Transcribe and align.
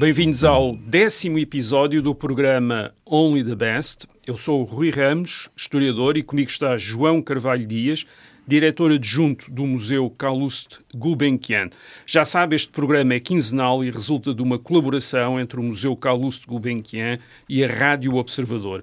Bem-vindos 0.00 0.44
ao 0.44 0.74
décimo 0.76 1.38
episódio 1.38 2.00
do 2.00 2.14
programa 2.14 2.90
Only 3.04 3.44
the 3.44 3.54
Best. 3.54 4.06
Eu 4.26 4.34
sou 4.38 4.62
o 4.62 4.64
Rui 4.64 4.88
Ramos, 4.88 5.50
historiador, 5.54 6.16
e 6.16 6.22
comigo 6.22 6.48
está 6.48 6.78
João 6.78 7.20
Carvalho 7.20 7.66
Dias, 7.66 8.06
diretor 8.46 8.92
adjunto 8.92 9.50
do 9.50 9.66
Museu 9.66 10.08
Calouste 10.08 10.78
Gulbenkian. 10.94 11.68
Já 12.06 12.24
sabe, 12.24 12.56
este 12.56 12.70
programa 12.70 13.12
é 13.12 13.20
quinzenal 13.20 13.84
e 13.84 13.90
resulta 13.90 14.32
de 14.32 14.40
uma 14.40 14.58
colaboração 14.58 15.38
entre 15.38 15.60
o 15.60 15.62
Museu 15.62 15.94
Calouste 15.94 16.46
Gulbenkian 16.46 17.18
e 17.46 17.62
a 17.62 17.68
Rádio 17.68 18.14
Observador. 18.14 18.82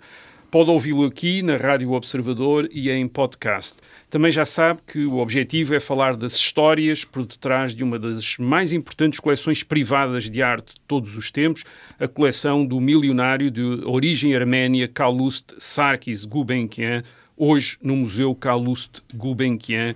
Pode 0.52 0.70
ouvi-lo 0.70 1.04
aqui 1.04 1.42
na 1.42 1.58
Rádio 1.58 1.94
Observador 1.94 2.70
e 2.72 2.92
em 2.92 3.08
podcast. 3.08 3.78
Também 4.10 4.32
já 4.32 4.46
sabe 4.46 4.80
que 4.88 5.06
o 5.06 5.18
objetivo 5.18 5.76
é 5.76 5.82
falar 5.82 6.16
das 6.16 6.34
histórias 6.34 7.04
por 7.04 7.26
detrás 7.26 7.76
de 7.76 7.84
uma 7.84 8.00
das 8.00 8.38
mais 8.38 8.72
importantes 8.72 9.20
coleções 9.20 9.64
privadas 9.64 10.30
de 10.30 10.42
arte 10.42 10.76
de 10.76 10.82
todos 10.88 11.18
os 11.18 11.30
tempos, 11.30 11.66
a 12.00 12.08
coleção 12.08 12.66
do 12.66 12.80
milionário 12.80 13.52
de 13.52 13.62
origem 13.86 14.34
arménia 14.34 14.88
Calouste 14.88 15.56
Sarkis 15.58 16.24
Gulbenkian, 16.24 17.04
hoje 17.36 17.78
no 17.82 17.98
Museu 17.98 18.34
Calouste 18.34 19.02
Gulbenkian, 19.14 19.94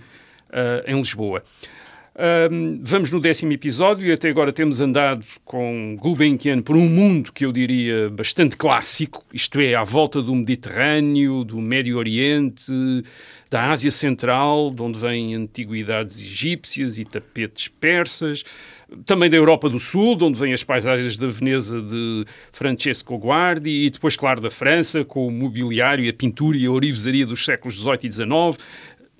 uh, 0.49 0.83
em 0.85 0.97
Lisboa. 0.97 1.41
Um, 2.13 2.81
vamos 2.83 3.09
no 3.09 3.21
décimo 3.21 3.53
episódio 3.53 4.05
e 4.05 4.11
até 4.11 4.29
agora 4.29 4.51
temos 4.51 4.81
andado 4.81 5.25
com 5.45 5.95
Gulbenkian 5.97 6.61
por 6.61 6.75
um 6.75 6.89
mundo 6.89 7.31
que 7.31 7.45
eu 7.45 7.53
diria 7.53 8.09
bastante 8.09 8.57
clássico, 8.57 9.23
isto 9.33 9.61
é, 9.61 9.75
à 9.75 9.83
volta 9.85 10.21
do 10.21 10.35
Mediterrâneo, 10.35 11.45
do 11.45 11.61
Médio 11.61 11.97
Oriente, 11.97 12.73
da 13.49 13.69
Ásia 13.71 13.91
Central, 13.91 14.71
de 14.71 14.81
onde 14.81 14.99
vêm 14.99 15.35
antiguidades 15.35 16.19
egípcias 16.19 16.99
e 16.99 17.05
tapetes 17.05 17.69
persas, 17.69 18.43
também 19.05 19.29
da 19.29 19.37
Europa 19.37 19.69
do 19.69 19.79
Sul, 19.79 20.15
de 20.17 20.25
onde 20.25 20.37
vêm 20.37 20.51
as 20.51 20.63
paisagens 20.63 21.15
da 21.17 21.27
Veneza 21.27 21.81
de 21.81 22.25
Francesco 22.51 23.17
Guardi, 23.17 23.85
e 23.85 23.89
depois, 23.89 24.17
claro, 24.17 24.41
da 24.41 24.51
França, 24.51 25.05
com 25.05 25.27
o 25.27 25.31
mobiliário, 25.31 26.09
a 26.09 26.13
pintura 26.13 26.57
e 26.57 26.65
a 26.65 26.71
orivesaria 26.71 27.25
dos 27.25 27.45
séculos 27.45 27.75
XVIII 27.75 27.99
e 28.03 28.11
XIX, 28.11 28.65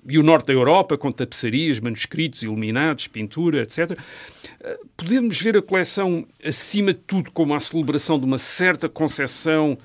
e 0.06 0.18
o 0.18 0.22
norte 0.22 0.46
da 0.46 0.52
Europa, 0.52 0.98
com 0.98 1.12
tapeçarias, 1.12 1.78
manuscritos, 1.78 2.42
iluminados, 2.42 3.06
pintura, 3.06 3.62
etc. 3.62 3.96
Eh, 4.60 4.80
podemos 4.96 5.40
ver 5.40 5.56
a 5.56 5.62
coleção, 5.62 6.26
acima 6.44 6.92
de 6.92 7.00
tudo, 7.00 7.30
como 7.30 7.54
a 7.54 7.60
celebração 7.60 8.18
de 8.18 8.24
uma 8.24 8.38
certa 8.38 8.88
concepção 8.88 9.78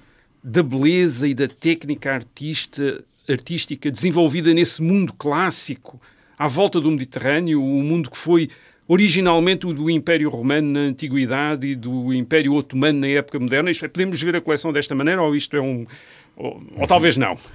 da 0.43 0.63
beleza 0.63 1.27
e 1.27 1.33
da 1.33 1.47
técnica 1.47 2.13
artista, 2.13 3.03
artística 3.29 3.91
desenvolvida 3.91 4.53
nesse 4.53 4.81
mundo 4.81 5.13
clássico, 5.13 6.01
à 6.37 6.47
volta 6.47 6.79
do 6.79 6.89
Mediterrâneo, 6.89 7.63
o 7.63 7.83
mundo 7.83 8.09
que 8.09 8.17
foi 8.17 8.49
originalmente 8.87 9.65
o 9.65 9.73
do 9.73 9.89
Império 9.89 10.29
Romano 10.29 10.71
na 10.71 10.79
Antiguidade 10.79 11.67
e 11.67 11.75
do 11.75 12.13
Império 12.13 12.53
Otomano 12.53 12.99
na 13.01 13.07
época 13.07 13.39
moderna. 13.39 13.69
Isto 13.69 13.85
é, 13.85 13.87
podemos 13.87 14.21
ver 14.21 14.35
a 14.35 14.41
coleção 14.41 14.71
desta 14.71 14.95
maneira 14.95 15.21
ou 15.21 15.35
isto 15.35 15.55
é 15.55 15.61
um. 15.61 15.85
ou, 16.35 16.61
ou 16.77 16.87
talvez 16.87 17.17
não? 17.17 17.37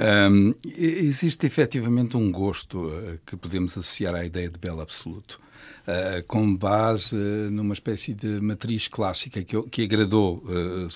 Um, 0.00 0.54
existe 0.64 1.46
efetivamente 1.46 2.16
um 2.16 2.32
gosto 2.32 2.86
uh, 2.86 3.18
que 3.26 3.36
podemos 3.36 3.76
associar 3.76 4.14
à 4.14 4.24
ideia 4.24 4.48
de 4.48 4.58
belo 4.58 4.80
absoluto. 4.80 5.38
Uh, 5.80 6.22
com 6.26 6.54
base 6.54 7.16
uh, 7.16 7.50
numa 7.50 7.72
espécie 7.72 8.12
de 8.12 8.40
matriz 8.40 8.86
clássica 8.86 9.42
que, 9.42 9.60
que 9.62 9.82
agradou 9.82 10.44
uh, 10.44 10.88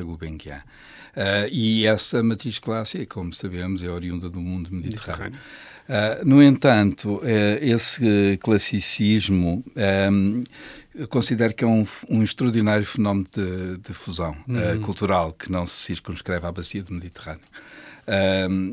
a 0.00 0.02
Gulbenkian. 0.02 0.62
Uh, 1.14 1.48
e 1.50 1.86
essa 1.86 2.22
matriz 2.22 2.58
clássica, 2.58 3.04
como 3.06 3.32
sabemos, 3.32 3.84
é 3.84 3.88
oriunda 3.88 4.30
do 4.30 4.40
mundo 4.40 4.70
mediterrâneo. 4.72 5.32
mediterrâneo. 5.86 6.24
no 6.24 6.42
entanto, 6.42 7.20
esse 7.60 8.38
classicismo 8.40 9.62
um, 10.10 10.42
considero 11.08 11.52
que 11.52 11.64
é 11.64 11.66
um, 11.66 11.84
um 12.08 12.22
extraordinário 12.22 12.86
fenómeno 12.86 13.26
de, 13.30 13.76
de 13.78 13.92
fusão 13.92 14.34
uhum. 14.48 14.80
cultural 14.80 15.34
que 15.34 15.52
não 15.52 15.66
se 15.66 15.74
circunscreve 15.74 16.46
à 16.46 16.52
bacia 16.52 16.82
do 16.82 16.94
Mediterrâneo 16.94 17.44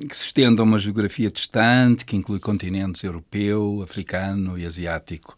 que 0.08 0.18
se 0.18 0.26
estende 0.26 0.60
a 0.60 0.64
uma 0.64 0.80
geografia 0.80 1.30
distante, 1.30 2.06
que 2.06 2.16
inclui 2.16 2.40
continentes 2.40 3.04
europeu, 3.04 3.82
africano 3.84 4.58
e 4.58 4.66
asiático. 4.66 5.36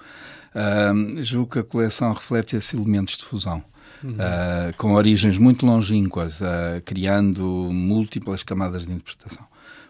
Uh, 0.53 1.23
julgo 1.23 1.51
que 1.51 1.59
a 1.59 1.63
coleção 1.63 2.13
reflete 2.13 2.55
esses 2.55 2.73
elementos 2.73 3.17
de 3.17 3.25
fusão. 3.25 3.63
Uhum. 4.03 4.13
Uh, 4.13 4.75
com 4.77 4.93
origens 4.93 5.37
muito 5.37 5.65
longínquas, 5.65 6.41
uh, 6.41 6.81
criando 6.83 7.43
múltiplas 7.71 8.43
camadas 8.43 8.85
de 8.85 8.91
interpretação. 8.91 9.45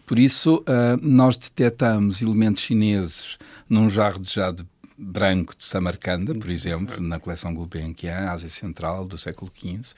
Por 0.06 0.20
isso, 0.20 0.62
ah, 0.68 1.00
nós 1.02 1.38
detectamos 1.38 2.22
elementos 2.22 2.64
chineses 2.64 3.38
num 3.70 3.90
jarro 3.90 4.20
de 4.20 4.30
jade 4.30 4.66
branco 5.02 5.56
de 5.56 5.64
Samarcanda, 5.64 6.36
por 6.36 6.50
exemplo, 6.50 7.02
na 7.02 7.20
coleção 7.20 7.54
Gulbenkian, 7.54 8.30
Ásia 8.30 8.50
Central, 8.50 9.06
do 9.06 9.18
século 9.18 9.52
XV 9.54 9.96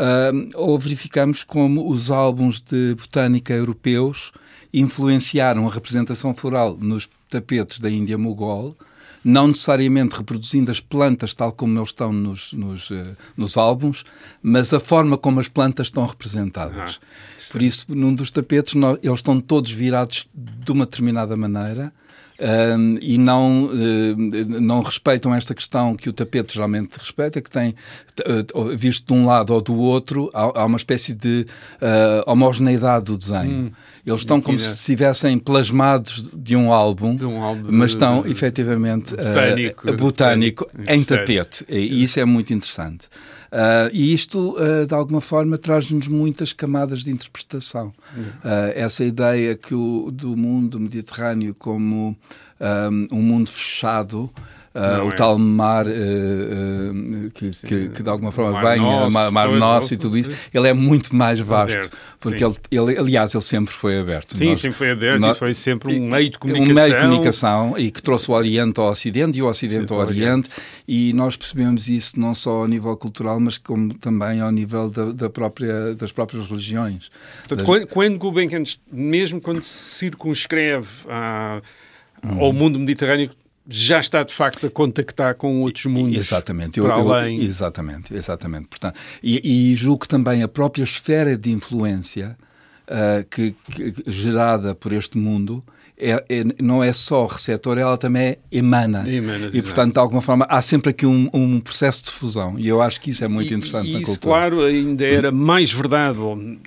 uh, 0.00 0.48
ou 0.54 0.78
verificamos 0.78 1.44
como 1.44 1.90
os 1.90 2.10
álbuns 2.10 2.60
de 2.60 2.94
botânica 2.94 3.52
europeus 3.52 4.32
influenciaram 4.72 5.66
a 5.66 5.70
representação 5.70 6.32
floral 6.34 6.76
nos 6.80 7.08
tapetes 7.28 7.80
da 7.80 7.90
Índia 7.90 8.16
Mogol, 8.16 8.76
não 9.22 9.48
necessariamente 9.48 10.16
reproduzindo 10.16 10.70
as 10.70 10.80
plantas 10.80 11.34
tal 11.34 11.52
como 11.52 11.78
eles 11.78 11.90
estão 11.90 12.12
nos, 12.12 12.52
nos, 12.52 12.90
uh, 12.90 13.16
nos 13.36 13.56
álbuns, 13.56 14.04
mas 14.42 14.72
a 14.72 14.80
forma 14.80 15.18
como 15.18 15.40
as 15.40 15.48
plantas 15.48 15.88
estão 15.88 16.06
representadas. 16.06 16.98
Ah, 17.02 17.06
Por 17.52 17.62
isso, 17.62 17.86
num 17.88 18.14
dos 18.14 18.30
tapetes, 18.30 18.74
nós, 18.74 18.98
eles 19.02 19.18
estão 19.18 19.40
todos 19.40 19.70
virados 19.70 20.28
de 20.32 20.72
uma 20.72 20.84
determinada 20.84 21.36
maneira 21.36 21.92
um, 22.40 22.98
e 23.00 23.18
não, 23.18 23.66
uh, 23.66 24.60
não 24.60 24.82
respeitam 24.82 25.34
esta 25.34 25.54
questão 25.54 25.94
que 25.94 26.08
o 26.08 26.12
tapete 26.12 26.54
geralmente 26.54 26.96
respeita, 26.96 27.40
que 27.40 27.50
tem, 27.50 27.74
uh, 28.54 28.76
visto 28.76 29.06
de 29.06 29.12
um 29.12 29.26
lado 29.26 29.52
ou 29.52 29.60
do 29.60 29.74
outro, 29.76 30.30
há, 30.32 30.62
há 30.62 30.64
uma 30.64 30.78
espécie 30.78 31.14
de 31.14 31.46
uh, 31.76 32.30
homogeneidade 32.30 33.04
do 33.06 33.16
desenho. 33.16 33.50
Hum. 33.50 33.70
Eles 34.06 34.20
estão 34.20 34.40
como 34.40 34.58
se 34.58 34.74
estivessem 34.74 35.38
plasmados 35.38 36.30
de 36.32 36.56
um 36.56 36.72
álbum, 36.72 37.14
de 37.14 37.26
um 37.26 37.42
álbum 37.42 37.68
mas 37.70 37.90
estão 37.90 38.22
de, 38.22 38.30
efetivamente 38.30 39.14
botânico, 39.14 39.92
botânico 39.92 40.70
em 40.88 41.04
tapete. 41.04 41.66
E 41.68 42.02
isso 42.02 42.18
é 42.18 42.24
muito 42.24 42.52
interessante. 42.52 43.08
Uh, 43.50 43.90
e 43.92 44.14
isto, 44.14 44.56
uh, 44.56 44.86
de 44.86 44.94
alguma 44.94 45.20
forma, 45.20 45.58
traz-nos 45.58 46.06
muitas 46.06 46.52
camadas 46.52 47.02
de 47.02 47.10
interpretação. 47.10 47.92
Uhum. 48.16 48.22
Uh, 48.22 48.72
essa 48.74 49.04
ideia 49.04 49.56
que 49.56 49.74
o, 49.74 50.10
do 50.12 50.36
mundo 50.36 50.78
mediterrâneo 50.78 51.54
como 51.54 52.16
um, 52.60 53.18
um 53.18 53.22
mundo 53.22 53.50
fechado 53.50 54.30
Uh, 54.72 55.06
o 55.06 55.08
é. 55.08 55.16
tal 55.16 55.36
mar 55.36 55.84
uh, 55.84 55.90
uh, 55.90 57.30
que, 57.34 57.50
que, 57.50 57.88
que, 57.88 58.02
de 58.04 58.08
alguma 58.08 58.30
forma 58.30 58.60
banha, 58.60 58.80
nosso, 58.80 59.12
mar, 59.12 59.32
mar 59.32 59.48
nosso 59.48 59.94
e 59.94 59.96
tudo 59.96 60.16
isso, 60.16 60.30
ele 60.54 60.68
é 60.68 60.72
muito 60.72 61.12
mais 61.12 61.40
vasto. 61.40 61.90
Porque 62.20 62.44
ele, 62.44 62.54
ele, 62.70 62.96
aliás, 62.96 63.34
ele 63.34 63.42
sempre 63.42 63.74
foi 63.74 63.98
aberto. 63.98 64.38
Sim, 64.38 64.50
nós, 64.50 64.60
sempre 64.60 64.78
foi 64.78 64.92
aberto 64.92 65.20
nós, 65.20 65.36
e 65.36 65.40
foi 65.40 65.54
sempre 65.54 65.98
um 65.98 66.08
meio 66.08 66.30
de 66.30 66.38
comunicação. 66.38 66.70
Um 66.70 66.74
meio 66.76 66.94
de 66.94 67.00
comunicação 67.00 67.74
e 67.78 67.90
que 67.90 68.00
trouxe 68.00 68.30
o 68.30 68.34
Oriente 68.34 68.78
ao 68.78 68.90
Ocidente 68.90 69.38
e 69.38 69.42
o 69.42 69.48
Ocidente 69.48 69.92
ao 69.92 69.98
Oriente. 69.98 70.48
E 70.86 71.12
nós 71.14 71.36
percebemos 71.36 71.88
isso 71.88 72.20
não 72.20 72.32
só 72.32 72.60
ao 72.60 72.68
nível 72.68 72.96
cultural, 72.96 73.40
mas 73.40 73.58
como 73.58 73.92
também 73.94 74.40
ao 74.40 74.52
nível 74.52 74.88
da, 74.88 75.10
da 75.10 75.28
própria, 75.28 75.96
das 75.96 76.12
próprias 76.12 76.46
religiões. 76.46 77.10
Portanto, 77.40 77.58
das... 77.58 77.66
Quando, 77.66 77.86
quando 77.88 78.18
Gulbenkian, 78.18 78.62
mesmo 78.92 79.40
quando 79.40 79.62
se 79.62 79.96
circunscreve 79.96 80.86
à, 81.08 81.60
hum. 82.24 82.38
ao 82.38 82.52
mundo 82.52 82.78
mediterrâneo, 82.78 83.32
já 83.70 84.00
está 84.00 84.24
de 84.24 84.34
facto 84.34 84.66
a 84.66 84.70
contactar 84.70 85.36
com 85.36 85.62
outros 85.62 85.86
mundos. 85.86 86.16
Exatamente, 86.16 86.80
para 86.80 86.98
eu, 86.98 87.12
além. 87.12 87.38
Eu, 87.38 87.44
exatamente, 87.44 88.12
exatamente. 88.12 88.66
Portanto, 88.66 88.98
e, 89.22 89.70
e 89.72 89.74
julgo 89.76 90.00
que 90.00 90.08
também 90.08 90.42
a 90.42 90.48
própria 90.48 90.82
esfera 90.82 91.38
de 91.38 91.52
influência 91.52 92.36
uh, 92.88 93.24
que, 93.30 93.54
que, 93.70 93.94
gerada 94.10 94.74
por 94.74 94.92
este 94.92 95.16
mundo 95.16 95.64
é, 96.00 96.24
é, 96.28 96.44
não 96.62 96.82
é 96.82 96.92
só 96.92 97.26
receptor, 97.26 97.76
ela 97.76 97.96
também 97.98 98.36
emana. 98.50 99.08
emana 99.08 99.50
e, 99.52 99.60
portanto, 99.60 99.92
de 99.92 99.98
alguma 99.98 100.22
forma, 100.22 100.46
há 100.48 100.62
sempre 100.62 100.90
aqui 100.90 101.04
um, 101.04 101.28
um, 101.34 101.60
processo 101.60 102.06
de 102.06 102.10
fusão. 102.12 102.58
E 102.58 102.66
eu 102.66 102.80
acho 102.80 103.00
que 103.00 103.10
isso 103.10 103.22
é 103.22 103.28
muito 103.28 103.52
e, 103.52 103.56
interessante 103.56 103.90
e 103.90 103.92
na 103.92 104.00
isso, 104.00 104.12
cultura. 104.12 104.34
claro, 104.34 104.64
ainda 104.64 105.04
era 105.04 105.30
mais 105.30 105.70
verdade 105.70 106.18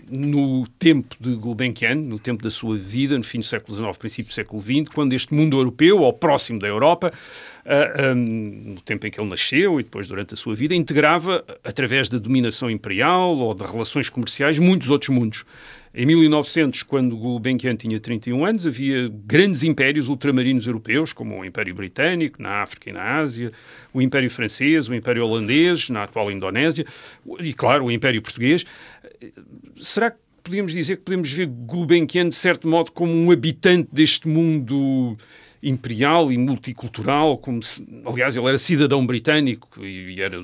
no 0.09 0.67
tempo 0.77 1.15
de 1.19 1.35
Gulbenkian, 1.35 1.95
no 1.95 2.19
tempo 2.19 2.43
da 2.43 2.51
sua 2.51 2.77
vida, 2.77 3.17
no 3.17 3.23
fim 3.23 3.39
do 3.39 3.45
século 3.45 3.75
XIX, 3.75 3.97
princípio 3.97 4.31
do 4.31 4.35
século 4.35 4.61
XX, 4.61 4.93
quando 4.93 5.13
este 5.13 5.33
mundo 5.33 5.57
europeu, 5.57 6.01
ou 6.01 6.13
próximo 6.13 6.59
da 6.59 6.67
Europa, 6.67 7.11
uh, 7.65 7.69
ah, 7.69 8.13
um, 8.13 8.73
no 8.75 8.81
tempo 8.81 9.07
em 9.07 9.11
que 9.11 9.19
ele 9.19 9.29
nasceu 9.29 9.79
e 9.79 9.83
depois 9.83 10.07
durante 10.07 10.35
a 10.35 10.37
sua 10.37 10.53
vida, 10.53 10.75
integrava, 10.75 11.43
através 11.63 12.07
da 12.07 12.19
dominação 12.19 12.69
imperial 12.69 13.35
ou 13.35 13.53
de 13.53 13.63
relações 13.63 14.09
comerciais, 14.09 14.59
muitos 14.59 14.89
outros 14.89 15.09
mundos. 15.09 15.43
Em 15.95 16.07
1900, 16.07 16.81
quando 16.81 17.15
Gulbenkian 17.15 17.75
tinha 17.75 17.99
31 17.99 18.43
anos, 18.43 18.65
havia 18.65 19.11
grandes 19.25 19.61
impérios 19.61 20.07
ultramarinos 20.07 20.65
europeus, 20.65 21.13
como 21.13 21.39
o 21.39 21.45
Império 21.45 21.75
Britânico, 21.75 22.41
na 22.41 22.63
África 22.63 22.89
e 22.89 22.93
na 22.93 23.19
Ásia, 23.19 23.51
o 23.93 24.01
Império 24.01 24.29
Francês, 24.31 24.87
o 24.87 24.95
Império 24.95 25.23
Holandês, 25.23 25.91
na 25.91 26.03
atual 26.03 26.31
Indonésia, 26.31 26.83
e, 27.39 27.53
claro, 27.53 27.85
o 27.85 27.91
Império 27.91 28.23
Português. 28.23 28.65
Será 29.75 30.09
que 30.09 30.17
podemos 30.43 30.73
dizer 30.73 30.97
que 30.97 31.03
podemos 31.03 31.31
ver 31.31 31.45
Gulbenkian, 31.45 32.27
de 32.27 32.35
certo 32.35 32.67
modo, 32.67 32.91
como 32.91 33.13
um 33.13 33.29
habitante 33.29 33.87
deste 33.91 34.27
mundo 34.27 35.15
imperial 35.61 36.31
e 36.31 36.37
multicultural, 36.39 37.37
como 37.37 37.61
se, 37.61 37.87
aliás, 38.03 38.35
ele 38.35 38.47
era 38.47 38.57
cidadão 38.57 39.05
britânico 39.05 39.69
e, 39.85 40.15
e 40.15 40.21
era 40.21 40.37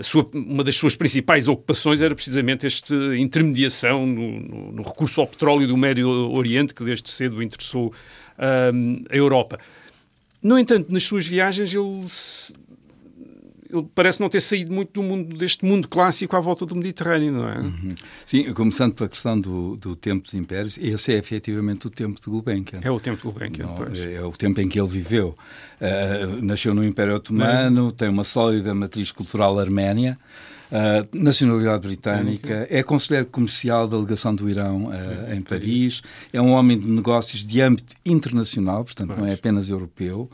sua, 0.00 0.28
uma 0.32 0.62
das 0.62 0.76
suas 0.76 0.96
principais 0.96 1.48
ocupações 1.48 2.00
era 2.00 2.14
precisamente 2.14 2.66
esta 2.66 2.94
intermediação 3.16 4.06
no, 4.06 4.40
no, 4.40 4.72
no, 4.72 4.82
recurso 4.82 5.20
ao 5.20 5.26
petróleo 5.26 5.66
do 5.66 5.76
Médio 5.76 6.08
Oriente, 6.08 6.72
que 6.72 6.84
desde 6.84 7.10
cedo 7.10 7.42
interessou 7.42 7.92
um, 8.72 9.04
a 9.10 9.16
Europa. 9.16 9.58
No 10.42 10.58
entanto, 10.58 10.92
nas 10.92 11.02
suas 11.02 11.26
viagens, 11.26 11.74
ele 11.74 12.04
ele 13.70 13.86
parece 13.94 14.20
não 14.20 14.28
ter 14.28 14.40
saído 14.40 14.72
muito 14.72 14.92
do 14.92 15.02
mundo, 15.02 15.36
deste 15.36 15.64
mundo 15.64 15.88
clássico 15.88 16.34
à 16.36 16.40
volta 16.40 16.64
do 16.64 16.74
Mediterrâneo, 16.74 17.32
não 17.32 17.48
é? 17.48 17.58
Uhum. 17.58 17.94
Sim, 18.24 18.52
começando 18.52 18.94
pela 18.94 19.08
questão 19.08 19.38
do, 19.38 19.76
do 19.76 19.94
tempo 19.94 20.24
dos 20.24 20.34
impérios, 20.34 20.78
esse 20.78 21.12
é 21.12 21.16
efetivamente 21.16 21.86
o 21.86 21.90
tempo 21.90 22.20
de 22.20 22.26
Gulbenkian. 22.26 22.80
É 22.82 22.90
o 22.90 22.98
tempo 22.98 23.18
de 23.18 23.22
Gulbenkian, 23.24 23.66
não, 23.66 23.74
pois. 23.74 24.00
É 24.00 24.22
o 24.22 24.32
tempo 24.32 24.60
em 24.60 24.68
que 24.68 24.80
ele 24.80 24.88
viveu. 24.88 25.36
Uh, 25.80 26.42
nasceu 26.42 26.74
no 26.74 26.84
Império 26.84 27.14
Otomano, 27.14 27.92
tem 27.92 28.08
uma 28.08 28.24
sólida 28.24 28.74
matriz 28.74 29.12
cultural 29.12 29.58
arménia, 29.58 30.18
Uh, 30.68 31.16
nacionalidade 31.16 31.80
britânica, 31.80 32.66
é 32.68 32.82
conselheiro 32.82 33.26
comercial 33.28 33.88
da 33.88 33.96
delegação 33.96 34.34
do 34.34 34.50
Irão 34.50 34.88
uh, 34.88 35.32
em 35.34 35.40
Paris, 35.40 36.02
é 36.30 36.42
um 36.42 36.50
homem 36.50 36.78
de 36.78 36.86
negócios 36.86 37.46
de 37.46 37.62
âmbito 37.62 37.94
internacional, 38.04 38.84
portanto 38.84 39.16
não 39.16 39.24
é 39.24 39.32
apenas 39.32 39.70
europeu. 39.70 40.30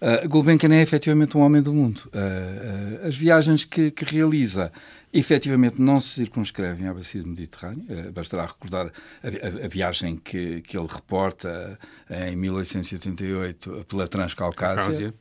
Uh, 0.00 0.28
Gulbenkian 0.28 0.72
é 0.74 0.80
efetivamente 0.80 1.36
um 1.36 1.40
homem 1.40 1.60
do 1.60 1.74
mundo. 1.74 2.08
Uh, 2.14 3.04
uh, 3.04 3.08
as 3.08 3.16
viagens 3.16 3.64
que, 3.64 3.90
que, 3.90 4.04
realiza 4.04 4.70
efetivamente 5.12 5.80
não 5.80 5.98
se 5.98 6.10
circunscrevem 6.10 6.86
à 6.86 6.94
bacia 6.94 7.22
do 7.22 7.28
Mediterrâneo. 7.28 8.12
bastará 8.12 8.44
recordar 8.44 8.92
a, 9.22 9.26
a, 9.26 9.64
a, 9.64 9.68
viagem 9.68 10.16
que, 10.16 10.60
que 10.60 10.76
ele 10.76 10.86
reporta 10.86 11.78
em 12.10 12.36
1888 12.36 13.86
pela 13.88 14.06
Transcaucásia 14.06 15.14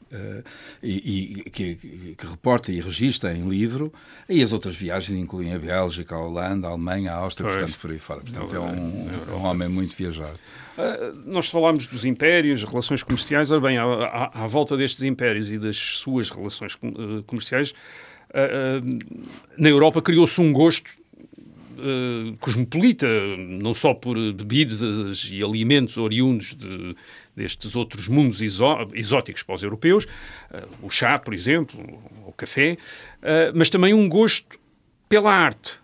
e, 0.83 1.39
e 1.39 1.49
que, 1.49 2.15
que, 2.17 2.27
reporta 2.27 2.69
e 2.69 2.81
registra 2.81 3.33
em 3.33 3.47
livro. 3.47 3.91
E 4.27 4.43
as 4.43 4.51
outras 4.51 4.75
viagens 4.75 5.17
incluem 5.17 5.53
a 5.53 5.57
Bélgica, 5.57 6.15
a 6.15 6.19
Holanda, 6.19 6.67
a 6.67 6.71
Alemanha, 6.71 7.13
a 7.13 7.15
Áustria, 7.15 7.49
pois. 7.49 7.61
portanto, 7.61 7.79
por 7.79 7.91
aí 7.91 7.97
fora. 7.97 8.19
Portanto, 8.19 8.55
é 8.55 8.59
um, 8.59 9.07
é 9.29 9.35
um 9.35 9.45
homem 9.45 9.69
muito 9.69 9.95
viajado. 9.95 10.37
Uh, 10.77 11.11
nós 11.25 11.49
falámos 11.49 11.87
dos 11.87 12.05
impérios, 12.05 12.63
relações 12.63 13.01
comerciais. 13.01 13.51
Ora 13.51 13.61
bem, 13.61 13.77
à, 13.77 13.83
à, 13.83 14.43
à, 14.43 14.47
volta 14.47 14.77
destes 14.77 15.03
impérios 15.03 15.49
e 15.49 15.57
das 15.57 15.75
suas 15.75 16.29
relações 16.29 16.75
uh, 16.75 17.23
comerciais, 17.23 17.71
uh, 17.71 18.85
na 19.57 19.69
Europa 19.69 20.01
criou-se 20.01 20.39
um 20.39 20.53
gosto 20.53 20.91
cosmopolita, 22.39 23.07
não 23.37 23.71
só 23.71 23.93
por 23.93 24.15
bebidas 24.33 25.29
e 25.31 25.43
alimentos 25.43 25.95
oriundos 25.95 26.55
de, 26.55 26.95
destes 27.35 27.75
outros 27.75 28.07
mundos 28.07 28.41
exó 28.41 28.87
exóticos 28.95 29.43
para 29.43 29.53
os 29.53 29.61
europeus, 29.61 30.07
o 30.81 30.89
chá, 30.89 31.19
por 31.19 31.35
exemplo, 31.35 31.79
o 32.25 32.31
café, 32.31 32.79
mas 33.53 33.69
também 33.69 33.93
um 33.93 34.09
gosto 34.09 34.59
pela 35.07 35.31
arte 35.31 35.79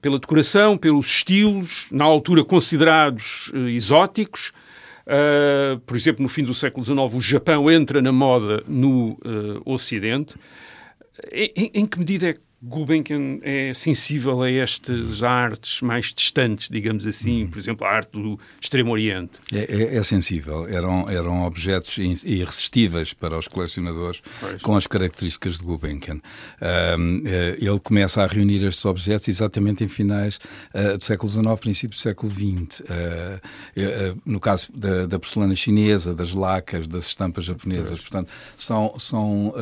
pela 0.00 0.18
decoração, 0.18 0.76
pelos 0.76 1.06
estilos, 1.06 1.86
na 1.90 2.04
altura 2.04 2.44
considerados 2.44 3.48
uh, 3.48 3.68
exóticos. 3.68 4.52
Uh, 5.06 5.78
por 5.80 5.96
exemplo, 5.96 6.22
no 6.22 6.28
fim 6.28 6.44
do 6.44 6.52
século 6.52 6.84
XIX, 6.84 7.14
o 7.14 7.20
Japão 7.20 7.70
entra 7.70 8.02
na 8.02 8.12
moda 8.12 8.62
no 8.68 9.12
uh, 9.12 9.62
Ocidente. 9.64 10.36
Em, 11.32 11.70
em, 11.74 11.86
que 11.86 11.98
medida 11.98 12.28
é 12.28 12.32
que 12.34 12.40
Gulbenkian 12.60 13.38
é 13.42 13.72
sensível 13.72 14.42
a 14.42 14.50
estas 14.50 15.22
artes 15.22 15.80
mais 15.80 16.12
distantes, 16.12 16.68
digamos 16.68 17.06
assim, 17.06 17.46
por 17.46 17.56
exemplo, 17.56 17.86
a 17.86 17.90
arte 17.90 18.10
do 18.10 18.38
Extremo 18.60 18.90
Oriente. 18.90 19.38
É, 19.52 19.58
é, 19.58 19.96
é 19.96 20.02
sensível. 20.02 20.66
Eram, 20.66 21.08
eram 21.08 21.44
objetos 21.44 21.96
irresistíveis 22.24 23.12
para 23.12 23.38
os 23.38 23.46
colecionadores 23.46 24.20
pois. 24.40 24.60
com 24.60 24.74
as 24.74 24.88
características 24.88 25.58
de 25.58 25.64
Gulbenkian. 25.64 26.20
Um, 26.98 27.22
eh, 27.24 27.56
ele 27.60 27.78
começa 27.78 28.24
a 28.24 28.26
reunir 28.26 28.64
estes 28.64 28.84
objetos 28.84 29.28
exatamente 29.28 29.84
em 29.84 29.88
finais 29.88 30.40
uh, 30.74 30.98
do 30.98 31.04
século 31.04 31.30
XIX, 31.30 31.60
princípio 31.60 31.96
do 31.96 32.00
século 32.00 32.32
XX. 32.32 32.80
Uh, 32.80 32.84
uh, 32.84 34.22
no 34.26 34.40
caso 34.40 34.72
da, 34.74 35.06
da, 35.06 35.16
porcelana 35.16 35.54
chinesa, 35.54 36.12
das 36.12 36.34
lacas, 36.34 36.88
das 36.88 37.06
estampas 37.06 37.44
japonesas. 37.44 37.88
Pois. 37.90 38.00
Portanto, 38.00 38.32
são, 38.56 38.94
são 38.98 39.54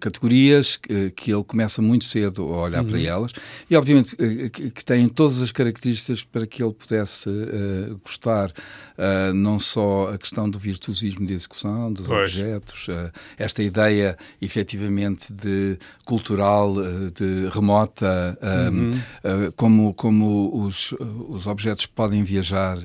categorias 0.00 0.76
que, 0.76 1.10
que 1.10 1.32
ele 1.32 1.44
começa 1.44 1.59
começa 1.60 1.82
muito 1.82 2.06
cedo 2.06 2.42
a 2.54 2.62
olhar 2.62 2.82
uhum. 2.82 2.88
para 2.88 3.00
elas 3.00 3.32
e, 3.68 3.76
obviamente, 3.76 4.16
eh, 4.18 4.48
que, 4.48 4.70
que 4.70 4.84
têm 4.84 5.06
todas 5.08 5.42
as 5.42 5.52
características 5.52 6.24
para 6.24 6.46
que 6.46 6.62
ele 6.62 6.72
pudesse 6.72 7.28
uh, 7.28 8.00
gostar 8.02 8.48
uh, 8.50 9.34
não 9.34 9.58
só 9.58 10.10
a 10.14 10.18
questão 10.18 10.48
do 10.48 10.58
virtuosismo 10.58 11.26
de 11.26 11.34
execução 11.34 11.92
dos 11.92 12.06
pois. 12.06 12.30
objetos, 12.30 12.88
uh, 12.88 13.12
esta 13.36 13.62
ideia 13.62 14.16
efetivamente 14.40 15.32
de 15.34 15.78
cultural, 16.04 16.74
de 17.14 17.48
remota, 17.52 18.36
uhum. 18.42 19.52
como, 19.54 19.94
como 19.94 20.64
os, 20.66 20.92
os 21.28 21.46
objetos 21.46 21.86
podem 21.86 22.24
viajar 22.24 22.78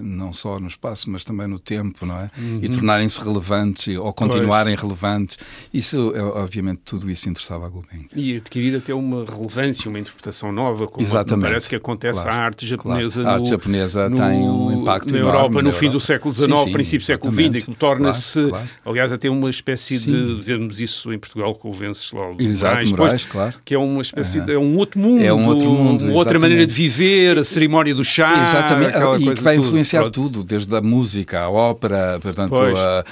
não 0.00 0.32
só 0.32 0.58
no 0.58 0.66
espaço, 0.66 1.10
mas 1.10 1.22
também 1.22 1.46
no 1.46 1.58
tempo, 1.58 2.06
não 2.06 2.18
é? 2.18 2.30
Uhum. 2.38 2.60
E 2.62 2.70
tornarem-se 2.70 3.20
relevantes 3.20 3.94
ou 3.98 4.10
continuarem 4.14 4.74
pois. 4.76 4.82
relevantes. 4.82 5.36
Isso, 5.74 6.14
obviamente, 6.34 6.80
tudo 6.82 7.10
isso 7.10 7.28
interessava 7.28 7.66
a 7.66 7.68
Gulbenkian 7.68 8.19
e 8.20 8.36
adquirir 8.36 8.76
até 8.76 8.94
uma 8.94 9.24
relevância, 9.24 9.88
uma 9.88 9.98
interpretação 9.98 10.52
nova, 10.52 10.86
como 10.86 11.06
Exatamente. 11.06 11.46
parece 11.46 11.68
que 11.68 11.76
acontece 11.76 12.22
claro. 12.22 12.36
à 12.36 12.40
arte 12.40 12.66
japonesa. 12.66 13.22
Claro. 13.22 13.28
A 13.28 13.32
arte 13.34 13.48
japonesa 13.48 14.08
no, 14.08 14.16
tem 14.16 14.48
um 14.48 14.82
impacto 14.82 15.12
na 15.12 15.18
Europa 15.18 15.62
no 15.62 15.72
fim 15.72 15.90
do 15.90 16.00
século 16.00 16.32
XIX, 16.32 16.50
sim, 16.50 16.66
sim, 16.66 16.72
princípio 16.72 16.98
do 17.00 17.06
século 17.06 17.34
XX, 17.34 17.64
que 17.64 17.74
torna-se, 17.74 18.48
claro, 18.48 18.68
aliás, 18.84 19.12
até 19.12 19.30
uma 19.30 19.50
espécie 19.50 19.98
sim. 19.98 20.12
de, 20.12 20.40
vemos 20.42 20.80
isso 20.80 21.12
em 21.12 21.18
Portugal 21.18 21.54
com 21.54 21.70
o 21.70 21.72
Venceslau 21.72 22.36
Exato, 22.38 22.88
Moraes, 22.90 23.24
claro. 23.24 23.54
que 23.64 23.74
é 23.74 23.78
uma 23.78 24.02
espécie 24.02 24.40
de, 24.40 24.52
é 24.52 24.58
um 24.58 24.76
outro 24.76 25.00
mundo, 25.00 25.22
é 25.22 25.32
um 25.32 25.46
outro 25.46 25.70
mundo, 25.70 26.04
uma 26.04 26.14
outra 26.14 26.38
maneira 26.38 26.66
de 26.66 26.74
viver, 26.74 27.38
a 27.38 27.44
cerimónia 27.44 27.94
do 27.94 28.04
chá, 28.04 28.44
exatamente, 28.44 28.96
e 29.20 29.34
que 29.34 29.42
vai 29.42 29.56
influenciar 29.56 30.04
tudo, 30.04 30.20
tudo, 30.20 30.44
desde 30.44 30.74
a 30.76 30.80
música, 30.80 31.40
a 31.40 31.50
ópera, 31.50 32.18
portanto, 32.20 32.50
pois, 32.50 32.78
a, 32.78 33.04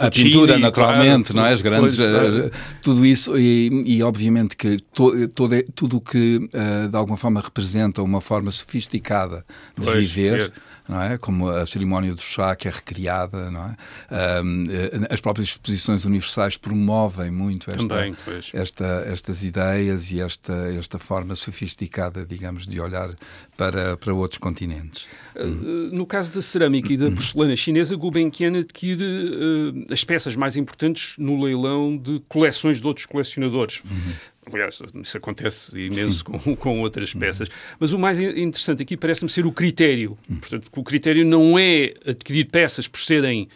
a, 0.00 0.06
a 0.06 0.10
pintura, 0.10 0.58
naturalmente, 0.58 1.34
não 1.34 1.44
é? 1.44 1.52
As 1.52 1.60
grandes, 1.60 1.98
eh, 1.98 2.50
tudo 2.82 3.04
isso 3.04 3.36
e 3.38 4.02
obviamente 4.02 4.55
que 4.56 4.78
to, 4.92 5.28
todo, 5.28 5.62
tudo 5.74 5.96
o 5.98 6.00
que, 6.00 6.36
uh, 6.36 6.88
de 6.88 6.96
alguma 6.96 7.16
forma, 7.16 7.40
representa 7.40 8.02
uma 8.02 8.20
forma 8.20 8.50
sofisticada 8.50 9.44
de 9.78 9.84
pois, 9.84 9.98
viver, 9.98 10.52
não 10.88 11.02
é? 11.02 11.18
como 11.18 11.48
a 11.48 11.66
cerimónia 11.66 12.14
do 12.14 12.20
chá 12.20 12.54
que 12.54 12.68
é 12.68 12.70
recriada, 12.70 13.50
não 13.50 13.64
é? 13.64 14.42
Um, 14.42 14.64
eh, 14.70 15.08
as 15.10 15.20
próprias 15.20 15.48
exposições 15.48 16.04
universais 16.04 16.56
promovem 16.56 17.30
muito 17.30 17.70
esta, 17.70 17.86
Também, 17.86 18.14
esta, 18.52 19.04
estas 19.06 19.42
ideias 19.42 20.10
e 20.12 20.20
esta, 20.20 20.52
esta 20.78 20.98
forma 20.98 21.34
sofisticada, 21.34 22.24
digamos, 22.24 22.66
de 22.66 22.80
olhar 22.80 23.14
para, 23.56 23.96
para 23.96 24.14
outros 24.14 24.38
continentes. 24.38 25.06
Uh, 25.34 25.92
no 25.92 26.06
caso 26.06 26.32
da 26.32 26.40
cerâmica 26.40 26.92
e 26.92 26.96
da 26.96 27.10
porcelana 27.10 27.56
chinesa, 27.56 27.96
Gulbenkian 27.96 28.58
adquire 28.58 29.02
uh, 29.02 29.92
as 29.92 30.04
peças 30.04 30.36
mais 30.36 30.56
importantes 30.56 31.14
no 31.18 31.42
leilão 31.42 31.96
de 31.96 32.22
coleções 32.28 32.80
de 32.80 32.86
outros 32.86 33.06
colecionadores. 33.06 33.82
Uhum. 33.84 34.12
Aliás, 34.52 34.80
isso 35.02 35.16
acontece 35.16 35.76
imenso 35.76 36.24
com, 36.24 36.54
com, 36.54 36.80
outras 36.80 37.12
peças. 37.12 37.48
Mas 37.80 37.92
o 37.92 37.98
mais 37.98 38.20
interessante 38.20 38.82
aqui 38.82 38.96
parece-me 38.96 39.28
ser 39.28 39.44
o 39.44 39.50
critério. 39.50 40.16
Portanto, 40.40 40.68
o 40.74 40.84
critério 40.84 41.24
não 41.24 41.58
é 41.58 41.94
adquirir 42.06 42.44
peças 42.44 42.86
por 42.86 43.00
serem 43.00 43.48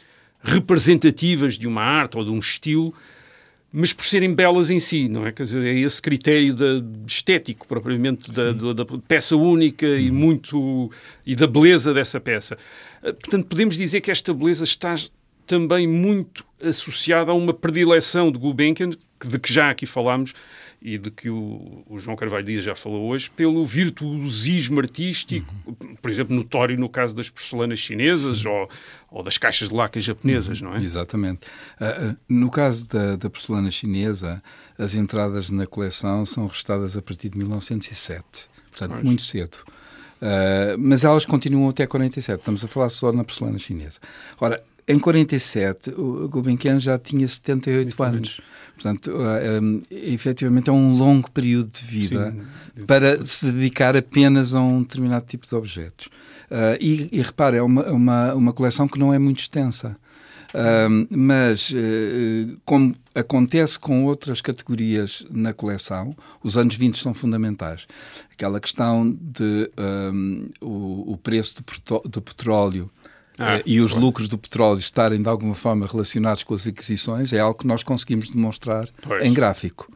representativas 0.43 1.55
de 1.55 1.69
uma 1.69 1.83
arte 1.83 2.19
ou 2.19 2.25
de 2.25 2.31
um 2.31 2.39
estilo, 2.39 2.93
mas 3.73 3.93
por 3.93 4.05
serem 4.05 4.35
belas 4.35 4.69
em 4.69 4.81
si, 4.81 5.09
não 5.09 5.25
é? 5.25 5.31
Quer 5.31 5.45
dizer, 5.45 5.65
é 5.65 5.79
esse 5.79 6.03
critério 6.03 6.55
da, 6.55 6.83
estético, 7.07 7.69
propriamente, 7.69 8.31
da, 8.33 8.53
da, 8.53 8.73
da, 8.73 8.85
peça 9.07 9.37
única 9.37 9.87
e 9.87 10.11
muito 10.11 10.91
e 11.25 11.37
da 11.37 11.47
beleza 11.47 11.95
dessa 11.95 12.19
peça. 12.19 12.59
Ah, 13.01 13.13
portanto, 13.13 13.47
podemos 13.47 13.77
dizer 13.77 14.01
que 14.01 14.11
esta 14.11 14.35
beleza 14.35 14.65
está 14.65 14.97
também 15.47 15.87
muito 15.87 16.45
associada 16.61 17.31
a 17.31 17.35
uma 17.35 17.55
predileção 17.55 18.33
de 18.33 18.39
Gulbenkian, 18.39 18.91
de 18.91 19.39
que 19.39 19.53
já 19.53 19.71
aqui 19.71 19.87
falámos, 19.87 20.33
e 20.83 20.97
de 20.97 21.11
que 21.11 21.29
o, 21.29 21.85
o, 21.87 21.99
João 21.99 22.17
Carvalho 22.17 22.45
Dias 22.45 22.65
já 22.65 22.75
falou 22.75 23.09
hoje, 23.09 23.31
pelo 23.31 23.65
virtuosismo 23.67 24.81
artístico, 24.81 25.55
uhum. 25.67 25.95
por 26.01 26.11
exemplo, 26.11 26.35
notório 26.35 26.79
no 26.79 26.89
caso 26.89 27.15
das 27.15 27.29
porcelanas 27.29 27.79
chinesas 27.79 28.45
ou, 28.47 28.69
ou, 29.11 29.23
das 29.23 29.37
caixas 29.37 29.69
de 29.69 29.75
lacas 29.75 30.05
japonesas, 30.05 30.61
uhum. 30.61 30.71
não 30.71 30.77
é? 30.77 30.83
Exatamente. 30.83 31.41
Uh, 31.81 32.17
no 32.29 32.51
caso 32.51 32.89
da, 32.89 33.17
da, 33.17 33.29
porcelana 33.29 33.71
chinesa, 33.71 34.43
as 34.79 34.95
entradas 34.95 35.51
na 35.51 35.67
coleção 35.67 36.25
são 36.25 36.47
registadas 36.47 36.97
a 36.97 37.03
partir 37.03 37.29
de 37.29 37.37
1907, 37.37 38.49
portanto, 38.71 38.93
Mas... 38.95 39.05
muito 39.05 39.23
cedo. 39.23 39.59
Uh, 40.21 40.77
mas 40.79 41.03
elas 41.03 41.25
continuam 41.25 41.71
até 41.71 41.87
47. 41.87 42.39
Estamos 42.39 42.63
a 42.63 42.69
falar 42.69 42.91
só 42.91 43.11
na 43.11 43.25
porcelana 43.25 43.59
chinesa. 43.59 43.99
Ora, 44.39 44.63
em 44.91 44.99
47, 44.99 45.91
o 45.91 46.29
Gulbenkian 46.29 46.81
já 46.81 46.99
tinha 46.99 47.27
78 47.27 48.03
anos. 48.03 48.41
Portanto, 48.75 49.13
um, 49.13 49.83
efetivamente 49.91 50.71
é 50.71 50.73
um 50.73 50.97
longo 50.97 51.31
período 51.31 51.71
de 51.71 51.85
vida 51.85 52.35
Sim. 52.77 52.87
para 52.87 53.25
se 53.27 53.53
dedicar 53.53 53.97
apenas 53.97 54.55
a 54.55 54.61
um 54.61 54.83
determinado 54.83 55.25
tipo 55.27 55.47
de 55.47 55.55
objetos. 55.55 56.07
Uh, 56.51 56.77
e, 56.81 57.09
e 57.13 57.21
repare, 57.21 57.59
é 57.59 57.63
uma, 57.63 57.85
uma, 57.91 58.35
uma 58.35 58.53
coleção 58.53 58.89
que 58.89 58.99
não 58.99 59.13
é 59.13 59.19
muito 59.19 59.41
extensa. 59.41 59.97
Mas, 61.09 61.71
uh, 61.71 62.59
como 62.65 62.95
acontece 63.15 63.79
com 63.79 64.05
outras 64.05 64.41
categorias 64.41 65.25
na 65.31 65.53
coleção, 65.53 66.17
os 66.43 66.57
anos 66.57 66.75
20 66.75 66.99
são 66.99 67.15
fundamentais. 67.15 67.87
Aquela 68.33 68.59
questão 68.59 69.17
de 69.21 69.71
um, 70.13 70.49
o, 70.61 71.13
o, 71.13 71.17
preço 71.17 71.63
do, 71.87 72.01
do 72.01 72.23
petróleo 72.23 72.91
ah, 73.41 73.57
uh, 73.57 73.63
e 73.65 73.81
os 73.81 73.93
lucros 73.95 74.29
do 74.29 74.39
petróleo 74.39 74.79
estarem 74.79 75.21
de 75.21 75.29
alguma 75.29 75.55
forma 75.55 75.87
relacionados 75.87 76.43
com 76.43 76.55
as 76.55 76.67
aquisições 76.67 77.33
é 77.33 77.41
algo 77.41 77.59
que 77.59 77.67
nós 77.67 77.83
conseguimos 77.83 78.31
demonstrar 78.31 78.89
pois. 79.03 79.25
em 79.25 79.33
gráfico. 79.33 79.91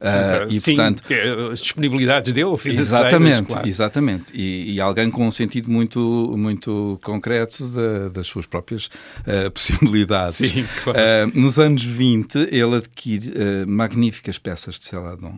Uh, 0.00 0.52
e, 0.52 0.60
Sim, 0.60 0.76
portanto, 0.76 1.02
é 1.10 1.52
as 1.52 1.60
disponibilidades 1.60 2.32
dele, 2.32 2.56
exatamente, 2.66 3.52
claro. 3.52 3.68
exatamente, 3.68 4.24
e, 4.34 4.74
e, 4.74 4.80
alguém 4.80 5.10
com 5.10 5.26
um 5.26 5.30
sentido 5.30 5.70
muito 5.70 6.34
muito 6.36 6.98
concreto 7.02 7.64
de, 7.66 8.12
das 8.12 8.26
suas 8.26 8.44
próprias 8.44 8.86
uh, 8.86 9.50
possibilidades. 9.54 10.36
Sim, 10.36 10.66
claro. 10.82 10.98
uh, 10.98 11.40
nos 11.40 11.58
anos 11.58 11.82
20 11.82 12.48
ele 12.50 12.76
adquire 12.76 13.32
magníficas 13.66 14.38
peças 14.38 14.78
de 14.78 14.84
Celadon. 14.84 15.34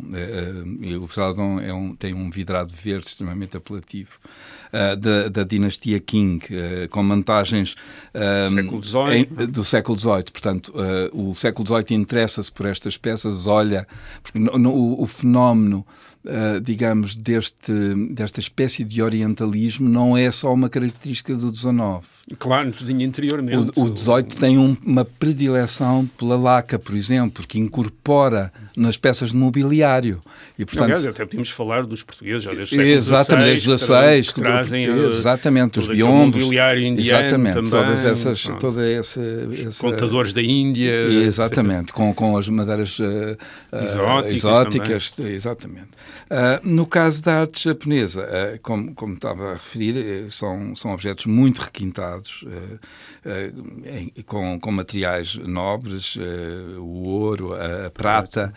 o 1.01 1.09
Celadon 1.09 1.61
é 1.61 1.73
um, 1.73 1.95
tem 1.95 2.15
um 2.15 2.31
vidrado 2.31 2.73
verde 2.73 3.07
extremamente 3.07 3.57
apelativo. 3.57 4.19
Da, 4.73 5.29
da, 5.29 5.43
dinastia 5.43 5.99
King, 5.99 6.39
com 6.91 7.03
montagens 7.03 7.77
século. 8.51 9.13
Em, 9.13 9.25
do 9.47 9.65
século 9.65 9.99
XVIII. 9.99 10.25
Portanto, 10.25 10.73
o 11.13 11.35
século 11.35 11.67
XVIII 11.67 11.99
interessa-se 11.99 12.53
por 12.53 12.67
estas 12.67 12.97
peças, 12.99 13.47
olha, 13.47 13.87
porque 14.23 14.39
o, 14.49 15.03
o 15.03 15.07
fenómeno 15.07 15.87
Uh, 16.27 16.61
digamos, 16.61 17.15
deste, 17.15 17.73
desta 18.11 18.41
espécie 18.41 18.83
de 18.83 19.01
orientalismo 19.01 19.89
não 19.89 20.17
é 20.17 20.29
só 20.33 20.53
uma 20.53 20.69
característica 20.69 21.37
do 21.37 21.53
19. 21.53 22.05
Claro, 22.39 22.73
tinha 22.73 23.07
interiormente. 23.07 23.71
O, 23.77 23.85
o 23.85 23.91
18 23.91 24.37
tem 24.37 24.59
um, 24.59 24.77
uma 24.85 25.05
predileção 25.05 26.11
pela 26.19 26.37
laca, 26.37 26.77
por 26.77 26.97
exemplo, 26.97 27.47
que 27.47 27.57
incorpora 27.57 28.53
nas 28.77 28.97
peças 28.97 29.31
de 29.31 29.37
mobiliário. 29.37 30.21
E, 30.59 30.65
portanto, 30.65 30.85
Aliás, 30.85 31.07
até 31.07 31.25
podemos 31.25 31.51
falar 31.51 31.87
dos 31.87 32.03
portugueses 32.03 32.43
já 32.43 32.53
desde 32.53 32.81
exatamente, 32.81 33.61
XVI, 33.61 34.23
que, 34.23 34.35
que 34.35 34.41
trazem 34.41 34.85
exatamente, 34.85 35.79
os 35.79 35.89
biombos, 35.89 36.51
exatamente, 36.99 37.55
também, 37.55 37.71
todas 37.71 38.05
essas, 38.05 38.43
toda 38.59 38.91
essa, 38.91 39.23
essa, 39.67 39.81
contadores 39.81 40.33
da 40.33 40.43
Índia, 40.43 40.93
exatamente, 41.09 41.93
com, 41.93 42.13
com 42.13 42.37
as 42.37 42.49
madeiras 42.49 42.99
uh, 42.99 43.37
exóticas, 43.73 44.33
exóticas 44.33 45.19
exatamente. 45.21 45.91
Uh, 46.29 46.59
no 46.65 46.87
caso 46.87 47.23
da 47.23 47.41
arte 47.43 47.63
japonesa, 47.63 48.23
uh, 48.23 48.59
como, 48.61 48.93
como 48.95 49.15
estava 49.15 49.51
a 49.51 49.53
referir, 49.53 50.29
são, 50.29 50.75
são 50.75 50.93
objetos 50.93 51.27
muito 51.27 51.61
requintados, 51.61 52.16
com, 54.25 54.59
com 54.61 54.71
materiais 54.71 55.37
nobres, 55.37 56.17
o 56.79 57.05
ouro, 57.05 57.55
a, 57.55 57.87
a 57.87 57.91
prata, 57.91 58.53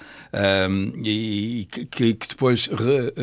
um, 0.70 0.94
e, 1.04 1.68
que, 1.72 1.86
que, 1.86 2.14
depois 2.14 2.68
re, 2.68 3.14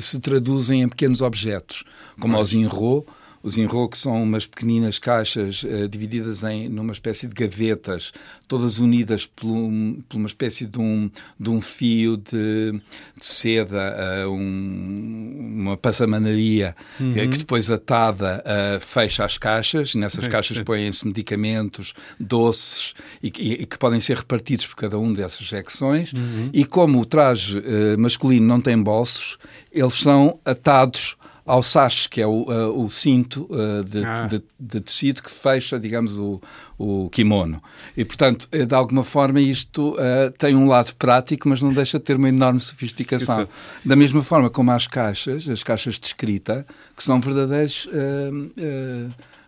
se 0.00 0.20
traduzem 0.20 0.82
em 0.82 0.88
pequenos 0.88 1.22
objetos, 1.22 1.84
como 2.18 2.38
os 2.38 2.52
inro, 2.54 3.06
os 3.42 3.56
enroques 3.56 4.00
são 4.00 4.22
umas 4.22 4.46
pequeninas 4.46 4.98
caixas 4.98 5.62
uh, 5.62 5.88
divididas 5.88 6.44
em 6.44 6.68
numa 6.68 6.92
espécie 6.92 7.26
de 7.26 7.34
gavetas, 7.34 8.12
todas 8.46 8.78
unidas 8.78 9.26
por, 9.26 9.48
um, 9.48 10.02
por 10.08 10.18
uma 10.18 10.26
espécie 10.26 10.66
de 10.66 10.78
um, 10.78 11.10
de 11.38 11.48
um 11.48 11.60
fio 11.60 12.16
de, 12.16 12.72
de 12.72 13.24
seda, 13.24 14.26
uh, 14.26 14.30
um, 14.30 15.54
uma 15.60 15.76
passamanaria, 15.76 16.76
uhum. 16.98 17.14
que 17.14 17.38
depois 17.38 17.70
atada 17.70 18.44
uh, 18.44 18.80
fecha 18.80 19.24
as 19.24 19.38
caixas. 19.38 19.94
Nessas 19.94 20.24
é, 20.24 20.28
caixas 20.28 20.60
põem-se 20.60 21.06
medicamentos, 21.06 21.94
doces, 22.18 22.94
e, 23.22 23.32
e, 23.38 23.52
e, 23.52 23.66
que 23.66 23.78
podem 23.78 24.00
ser 24.00 24.18
repartidos 24.18 24.66
por 24.66 24.76
cada 24.76 24.98
uma 24.98 25.14
dessas 25.14 25.48
secções. 25.48 26.12
Uhum. 26.12 26.50
E 26.52 26.64
como 26.64 27.00
o 27.00 27.06
traje 27.06 27.62
masculino 27.96 28.46
não 28.46 28.60
tem 28.60 28.80
bolsos, 28.80 29.38
eles 29.72 29.94
são 29.94 30.38
atados 30.44 31.16
ao 31.50 31.64
sash, 31.64 32.06
que 32.06 32.20
é 32.20 32.26
o, 32.26 32.42
uh, 32.42 32.84
o 32.84 32.88
cinto 32.88 33.48
uh, 33.50 33.82
de, 33.82 34.04
ah. 34.04 34.26
de, 34.28 34.40
de, 34.58 34.80
tecido 34.80 35.20
que 35.20 35.30
fecha, 35.30 35.80
digamos, 35.80 36.16
o, 36.16 36.40
o 36.78 37.10
kimono. 37.10 37.60
E, 37.96 38.04
portanto, 38.04 38.48
eh, 38.52 38.64
de 38.64 38.74
alguma 38.74 39.02
forma, 39.02 39.40
isto 39.40 39.94
uh, 39.94 40.30
tem 40.38 40.54
um 40.54 40.68
lado 40.68 40.94
prático, 40.94 41.48
mas 41.48 41.60
não 41.60 41.72
deixa 41.72 41.98
de 41.98 42.04
ter 42.04 42.16
uma 42.16 42.28
enorme 42.28 42.60
sofisticação. 42.60 43.48
Da 43.84 43.96
mesma 43.96 44.22
forma 44.22 44.48
como 44.48 44.70
as 44.70 44.86
caixas, 44.86 45.48
as 45.48 45.64
caixas 45.64 45.98
de 45.98 46.06
escrita, 46.06 46.64
que 46.96 47.02
são 47.02 47.20
verdadeiros 47.20 47.88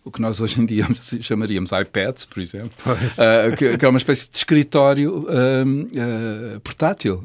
o 0.04 0.11
que 0.11 0.21
nós 0.21 0.40
hoje 0.40 0.61
em 0.61 0.66
dia 0.66 0.87
chamaríamos 1.21 1.71
iPads, 1.73 2.25
por 2.25 2.40
exemplo, 2.40 2.73
uh, 2.87 3.56
que, 3.56 3.78
que, 3.78 3.85
é 3.85 3.88
uma 3.88 3.99
espécie 3.99 4.30
de 4.30 4.37
escritório 4.37 5.18
uh, 5.18 6.56
uh, 6.56 6.61
portátil. 6.61 7.23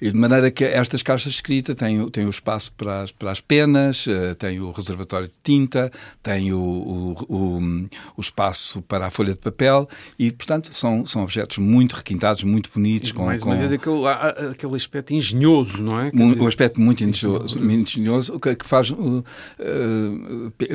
e 0.00 0.10
de 0.10 0.16
maneira 0.16 0.50
que 0.50 0.64
estas 0.64 1.02
caixas 1.02 1.32
de 1.32 1.38
escrita 1.38 1.74
têm, 1.74 2.08
têm 2.10 2.26
o 2.26 2.30
espaço 2.30 2.72
para 2.72 3.02
as, 3.02 3.12
para 3.12 3.30
as 3.30 3.40
penas, 3.40 4.06
têm 4.38 4.60
o 4.60 4.70
reservatório 4.70 5.28
de 5.28 5.34
tinta, 5.42 5.90
têm 6.22 6.52
o, 6.52 6.58
o, 6.58 7.26
o, 7.28 7.88
o, 8.16 8.20
espaço 8.20 8.80
para 8.82 9.06
a 9.06 9.10
folha 9.10 9.32
de 9.32 9.38
papel 9.38 9.88
e, 10.18 10.30
portanto, 10.30 10.70
são, 10.72 11.04
são 11.04 11.22
objetos 11.22 11.58
muito 11.58 11.94
requintados, 11.94 12.42
muito 12.42 12.70
bonitos. 12.74 13.10
E, 13.10 13.14
com, 13.14 13.26
mais 13.26 13.42
uma 13.42 13.54
com... 13.54 13.58
vez, 13.58 13.72
aquele, 13.72 14.06
aquele 14.50 14.76
aspecto 14.76 15.12
engenhoso, 15.12 15.82
não 15.82 16.00
é? 16.00 16.10
Um, 16.14 16.32
dizer... 16.32 16.46
aspecto 16.46 16.80
muito 16.80 17.04
engenhoso, 17.04 17.60
muito 17.60 17.98
engenhoso 17.98 18.40
que, 18.40 18.54
que 18.54 18.66
faz 18.66 18.92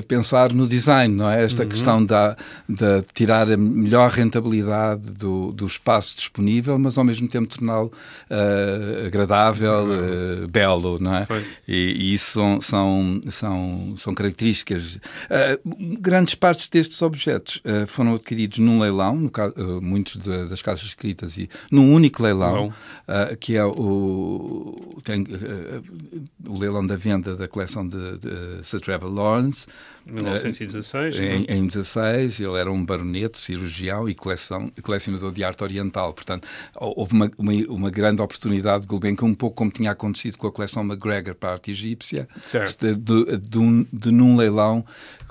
pensar 0.08 0.54
no 0.54 0.68
design 0.68 1.07
não 1.16 1.30
é? 1.30 1.44
Esta 1.44 1.64
uhum. 1.64 1.70
questão 1.70 2.06
da, 2.06 2.36
de 2.68 3.02
tirar 3.14 3.52
a 3.52 3.58
melhor 3.58 4.12
rentabilidade 4.12 5.12
do, 5.12 5.52
do 5.52 5.66
espaço 5.66 6.16
disponível, 6.18 6.78
mas 6.78 6.98
ao 6.98 7.04
mesmo 7.04 7.28
tempo 7.28 7.48
torná-lo 7.48 7.92
uh, 8.30 9.06
agradável, 9.08 9.86
uhum. 9.86 10.44
uh, 10.44 10.48
belo, 10.48 11.00
não 11.00 11.16
é? 11.16 11.28
E, 11.68 11.76
e, 11.76 12.14
isso 12.14 12.34
são, 12.34 12.62
são, 12.62 13.22
são, 13.30 13.94
são 13.98 14.14
características. 14.14 14.96
Uh, 14.96 15.98
grandes 16.00 16.36
partes 16.36 16.70
destes 16.70 17.02
objetos 17.02 17.62
foram 17.88 18.16
adquiridos 18.16 18.60
num 18.60 18.80
leilão, 18.80 19.16
no 19.16 19.30
caso, 19.30 19.54
muitos 19.82 20.18
de, 20.18 20.48
das 20.48 20.62
casas 20.62 20.86
escritas, 20.86 21.38
e 21.38 21.50
num 21.72 21.94
único 21.94 22.24
leilão, 22.24 22.74
que 23.40 23.56
é 23.56 23.66
o, 23.66 25.00
tem, 25.04 25.26
o 26.46 26.58
leilão 26.58 26.86
da 26.86 26.96
venda 26.96 27.36
da 27.36 27.48
coleção 27.48 27.88
de, 27.88 28.18
de 28.20 28.64
Sir 28.64 28.80
Trevor 28.80 29.14
Lawrence. 29.14 29.68
1916. 30.10 31.20
Em, 31.20 31.46
em 31.48 31.68
16, 31.68 32.40
ele 32.40 32.58
era 32.58 32.72
um 32.72 32.84
baroneto, 32.84 33.38
cirurgião 33.38 34.08
e 34.08 34.16
coleção, 34.16 34.72
colecionador 34.82 35.32
de 35.32 35.44
arte 35.44 35.64
oriental. 35.64 36.14
Portanto, 36.14 36.48
houve 36.76 37.14
uma, 37.14 37.32
uma, 37.38 37.54
uma 37.70 37.90
grande 37.90 38.22
oportunidade 38.22 38.82
de 38.82 38.88
Gulbenkian, 38.88 39.28
um 39.28 39.36
pouco 39.36 39.56
como 39.56 39.72
tinha 39.72 39.92
acontecido 39.92 40.38
com 40.38 40.48
a 40.48 40.52
coleção 40.52 40.84
McGregor 40.84 41.36
para 41.36 41.50
a 41.50 41.52
arte 41.54 41.72
egípcia, 41.72 42.28
de, 42.80 42.96
de, 42.96 43.38
de, 43.38 43.58
um, 43.58 43.86
de, 43.92 44.12
num 44.12 44.36
leilão, 44.36 44.86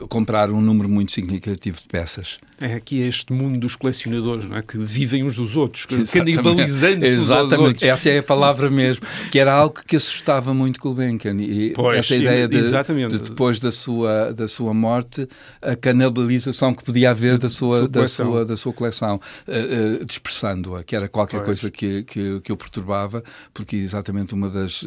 comprar 0.09 0.50
um 0.50 0.61
número 0.61 0.88
muito 0.88 1.12
significativo 1.12 1.80
de 1.80 1.88
peças. 1.88 2.38
É 2.61 2.75
aqui 2.75 3.00
este 3.00 3.35
mundo 3.35 3.59
dos 3.59 3.76
colecionadores, 3.76 4.49
não 4.49 4.56
é? 4.56 4.62
que 4.62 4.78
vivem 4.78 5.25
uns 5.25 5.37
dos 5.37 5.56
outros, 5.56 5.85
canibalizando-se 5.85 7.06
Exatamente, 7.06 7.87
essa 7.87 8.09
é 8.09 8.18
a 8.18 8.23
palavra 8.23 8.71
mesmo, 8.71 9.06
que 9.30 9.38
era 9.38 9.52
algo 9.52 9.75
que 9.87 9.97
assustava 9.97 10.54
muito 10.54 10.80
Gulbenkian. 10.80 11.37
E 11.38 11.73
pois, 11.75 11.99
essa 11.99 12.16
ideia 12.16 12.49
de, 12.49 12.62
de, 12.62 13.18
depois 13.18 13.61
da 13.61 13.71
sua, 13.71 14.33
da 14.33 14.49
sua 14.49 14.65
morte, 14.75 15.28
a 15.62 15.76
canibalização 15.76 16.75
que 16.75 16.85
podia 16.85 17.11
haver 17.11 17.38
da 17.38 17.49
sua, 17.49 17.88
da 17.88 18.06
sua, 18.06 18.44
da 18.44 18.56
sua 18.56 18.73
coleção, 18.73 19.20
uh, 19.46 20.02
uh, 20.02 20.04
dispersando-a, 20.04 20.82
que 20.82 20.94
era 20.94 21.08
qualquer 21.08 21.38
pois. 21.38 21.61
coisa 21.61 21.70
que, 21.70 22.02
que, 22.04 22.40
que 22.40 22.52
o 22.52 22.56
perturbava, 22.56 23.23
porque 23.52 23.76
exatamente 23.76 24.35
uma 24.35 24.49
das, 24.49 24.82
uh, 24.82 24.87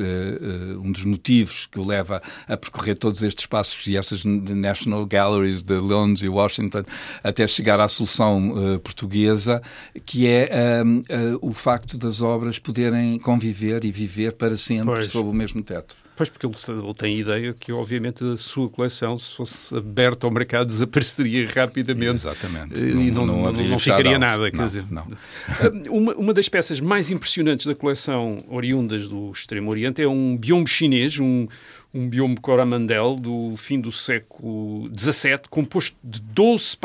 um 0.81 0.91
dos 0.91 1.03
motivos 1.05 1.67
que 1.71 1.79
o 1.79 1.86
leva 1.86 2.21
a 2.48 2.57
percorrer 2.57 2.98
todos 2.98 3.21
estes 3.24 3.43
espaços 3.43 3.86
e 3.88 3.98
essas 3.98 4.25
National 4.25 5.05
Galleries 5.05 5.62
de 5.62 5.75
Londres 5.75 6.24
e 6.24 6.29
Washington 6.29 6.83
até 7.24 7.48
chegar 7.48 7.79
à 7.79 7.88
solução 7.88 8.79
portuguesa, 8.83 9.62
que 10.05 10.27
é 10.27 10.50
uh, 10.83 11.39
o 11.41 11.53
facto 11.53 11.98
das 11.98 12.21
obras 12.21 12.59
poderem 12.59 13.17
conviver 13.19 13.83
e 13.86 13.91
viver 13.91 14.33
para 14.33 14.57
sempre 14.57 14.95
pois. 14.95 15.12
sob 15.12 15.29
o 15.29 15.33
mesmo 15.33 15.62
teto. 15.62 15.95
Pois, 16.19 16.27
porque 16.27 16.45
ele, 16.45 16.55
ele 16.83 16.93
tem 16.95 17.15
a 17.15 17.17
ideia 17.17 17.55
que, 17.57 17.71
obviamente, 17.71 18.25
a 18.25 18.35
sua 18.35 18.67
coleção, 18.69 19.17
se 19.17 19.33
fosse 19.33 19.73
aberta 19.73 20.27
ao 20.27 20.31
mercado, 20.31 20.67
desapareceria 20.67 21.47
rapidamente. 21.47 22.15
Exatamente. 22.15 22.83
E 22.83 23.09
não, 23.09 23.25
não, 23.25 23.53
não, 23.53 23.53
não 23.53 23.79
ficaria 23.79 24.19
nada. 24.19 24.51
Quer 24.51 24.57
não, 24.57 24.65
dizer, 24.65 24.83
não. 24.91 25.07
Uma, 25.89 26.13
uma 26.15 26.33
das 26.33 26.49
peças 26.49 26.81
mais 26.81 27.09
impressionantes 27.09 27.65
da 27.65 27.73
coleção 27.73 28.43
oriundas 28.49 29.07
do 29.07 29.31
Extremo 29.31 29.71
Oriente 29.71 30.01
é 30.01 30.07
um 30.09 30.35
biombo 30.35 30.67
chinês, 30.67 31.17
um, 31.21 31.47
um 31.93 32.08
biombo 32.08 32.39
Coromandel 32.39 33.15
do 33.15 33.55
fim 33.58 33.79
do 33.79 33.91
século 33.91 34.89
XVII, 34.96 35.41
composto 35.50 35.98
de 36.03 36.22
12 36.22 36.77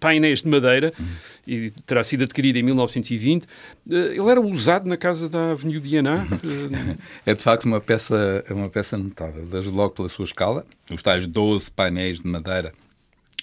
painéis 0.00 0.42
de 0.42 0.48
madeira 0.48 0.92
e 1.46 1.70
terá 1.84 2.02
sido 2.02 2.24
adquirido 2.24 2.56
em 2.56 2.62
1920. 2.62 3.44
Eh, 3.90 3.94
ele 4.16 4.28
era 4.28 4.40
usado 4.40 4.88
na 4.88 4.96
casa 4.96 5.28
da 5.28 5.50
Avenida 5.50 5.80
Diana. 5.80 6.26
é 7.26 7.34
de 7.34 7.42
facto 7.42 7.66
uma 7.66 7.80
peça, 7.80 8.44
uma 8.50 8.70
peça 8.70 8.96
notável, 8.96 9.44
desde 9.44 9.70
logo 9.70 9.94
pela 9.94 10.08
sua 10.08 10.24
escala, 10.24 10.64
os 10.90 11.02
tais 11.02 11.26
12 11.26 11.70
painéis 11.70 12.18
de 12.18 12.26
madeira 12.26 12.72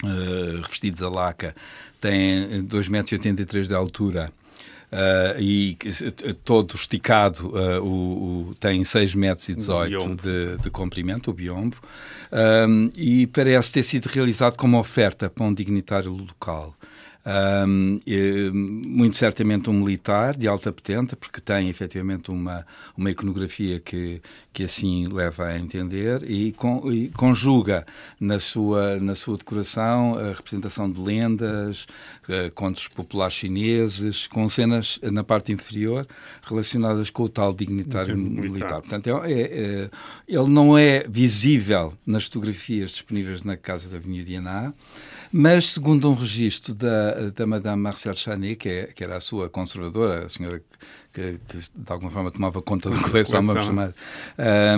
uh, 0.03 0.61
revestidos 0.61 1.03
a 1.03 1.09
laca, 1.09 1.55
têm 1.99 2.63
2,83 2.63 3.29
metros 3.29 3.67
de 3.67 3.75
altura 3.75 4.33
Uh, 4.91 5.39
e 5.39 5.77
todo 6.43 6.75
esticado 6.75 7.47
uh, 7.55 7.81
o, 7.81 8.49
o, 8.49 8.55
tem 8.55 8.83
6 8.83 9.15
metros 9.15 9.47
e 9.47 9.55
18 9.55 10.15
de, 10.17 10.57
de, 10.57 10.69
comprimento, 10.69 11.31
o 11.31 11.33
biombo, 11.33 11.77
um, 12.67 12.89
e 12.93 13.25
parece 13.27 13.71
ter 13.71 13.83
sido 13.83 14.07
realizado 14.07 14.57
como 14.57 14.77
oferta 14.77 15.29
para 15.29 15.45
um 15.45 15.53
dignitário 15.53 16.11
local. 16.11 16.75
Um, 17.23 17.99
muito 18.85 19.15
certamente 19.15 19.69
um 19.69 19.73
militar 19.73 20.35
de 20.35 20.47
alta 20.47 20.73
potência, 20.73 21.15
porque 21.15 21.39
tem 21.39 21.69
efetivamente 21.69 22.31
uma, 22.31 22.65
uma 22.97 23.11
iconografia 23.11 23.79
que, 23.79 24.21
que 24.53 24.63
assim 24.63 25.07
leva 25.07 25.45
a 25.45 25.57
entender 25.57 26.29
e, 26.29 26.51
con, 26.51 26.91
e 26.91 27.09
conjuga 27.09 27.85
na 28.19 28.39
sua, 28.39 28.99
na 28.99 29.15
sua 29.15 29.37
decoração 29.37 30.15
a 30.15 30.33
representação 30.33 30.91
de 30.91 30.99
lendas, 30.99 31.87
uh, 32.27 32.51
contos 32.53 32.87
populares 32.87 33.33
chineses, 33.35 34.27
com 34.27 34.47
cenas 34.49 34.99
na 35.03 35.23
parte 35.23 35.51
inferior 35.51 36.05
relacionadas 36.43 37.09
com 37.09 37.23
o 37.23 37.29
tal 37.29 37.53
dignitário 37.53 38.17
militar. 38.17 38.41
militar. 38.43 38.81
Portanto, 38.81 39.07
é, 39.23 39.31
é, 39.31 39.41
é, 39.41 39.89
ele 40.27 40.49
não 40.49 40.77
é 40.77 41.05
visível 41.07 41.93
nas 42.05 42.25
fotografias 42.25 42.91
disponíveis 42.91 43.43
na 43.43 43.55
Casa 43.55 43.89
da 43.89 43.97
Avenida 43.97 44.25
Diana, 44.25 44.73
mas, 45.31 45.71
segundo 45.71 46.09
um 46.09 46.13
registro 46.13 46.73
da, 46.73 47.29
da 47.29 47.47
Madame 47.47 47.81
Marcel 47.81 48.13
Chanet, 48.13 48.57
que, 48.57 48.69
é, 48.69 48.87
que 48.87 49.01
era 49.01 49.15
a 49.15 49.21
sua 49.21 49.49
conservadora, 49.49 50.25
a 50.25 50.29
senhora 50.29 50.61
que, 51.11 51.39
que, 51.47 51.57
de 51.57 51.91
alguma 51.91 52.09
forma 52.09 52.31
tomava 52.31 52.61
conta 52.61 52.89
da 52.89 52.97
coleção, 52.97 53.41
vamos 53.41 53.65
chamar, 53.65 53.93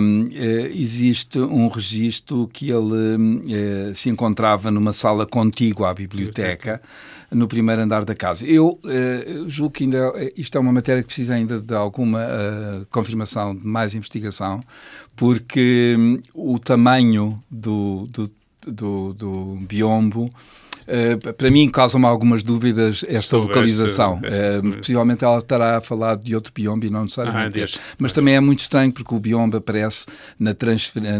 um, 0.00 0.28
eh, 0.32 0.70
existe 0.74 1.38
um 1.38 1.68
registro 1.68 2.48
que 2.52 2.70
ele 2.70 3.90
uh, 3.90 3.94
se 3.94 4.08
encontrava 4.08 4.70
numa 4.70 4.92
sala 4.92 5.26
contígua 5.26 5.90
à 5.90 5.94
biblioteca, 5.94 6.82
no 7.30 7.46
primeiro 7.48 7.82
andar 7.82 8.04
da 8.04 8.14
casa. 8.14 8.44
Eu 8.44 8.78
uh, 8.84 9.48
julgo 9.48 9.74
que 9.74 9.84
ainda 9.84 10.12
isto 10.36 10.56
é 10.56 10.60
uma 10.60 10.72
matéria 10.72 11.02
que 11.02 11.06
precisa 11.06 11.34
ainda 11.34 11.60
de 11.60 11.74
alguma 11.74 12.20
uh, 12.20 12.86
confirmação, 12.90 13.54
de 13.54 13.66
mais 13.66 13.94
investigação, 13.94 14.60
porque 15.14 15.96
um, 15.98 16.20
o 16.34 16.58
tamanho 16.58 17.42
do, 17.50 18.06
do 18.10 18.30
do, 18.66 19.12
do 19.14 19.58
biombo. 19.60 20.30
Uh, 20.86 21.32
para 21.34 21.50
mim 21.50 21.70
causa-me 21.70 22.04
algumas 22.04 22.42
dúvidas 22.42 23.04
esta 23.08 23.36
Sobre 23.36 23.48
localização. 23.48 24.20
uh, 24.20 24.76
possivelmente 24.76 25.24
ela 25.24 25.38
estará 25.38 25.78
a 25.78 25.80
falar 25.80 26.16
de 26.16 26.34
outro 26.34 26.52
biombo 26.52 26.84
e 26.84 26.90
não 26.90 27.04
necessariamente 27.04 27.62
ah, 27.62 27.80
Mas 27.98 28.12
também 28.12 28.34
é 28.34 28.40
muito 28.40 28.60
estranho 28.60 28.92
porque 28.92 29.14
o 29.14 29.18
biombo 29.18 29.56
aparece 29.56 30.06
na 30.38 30.54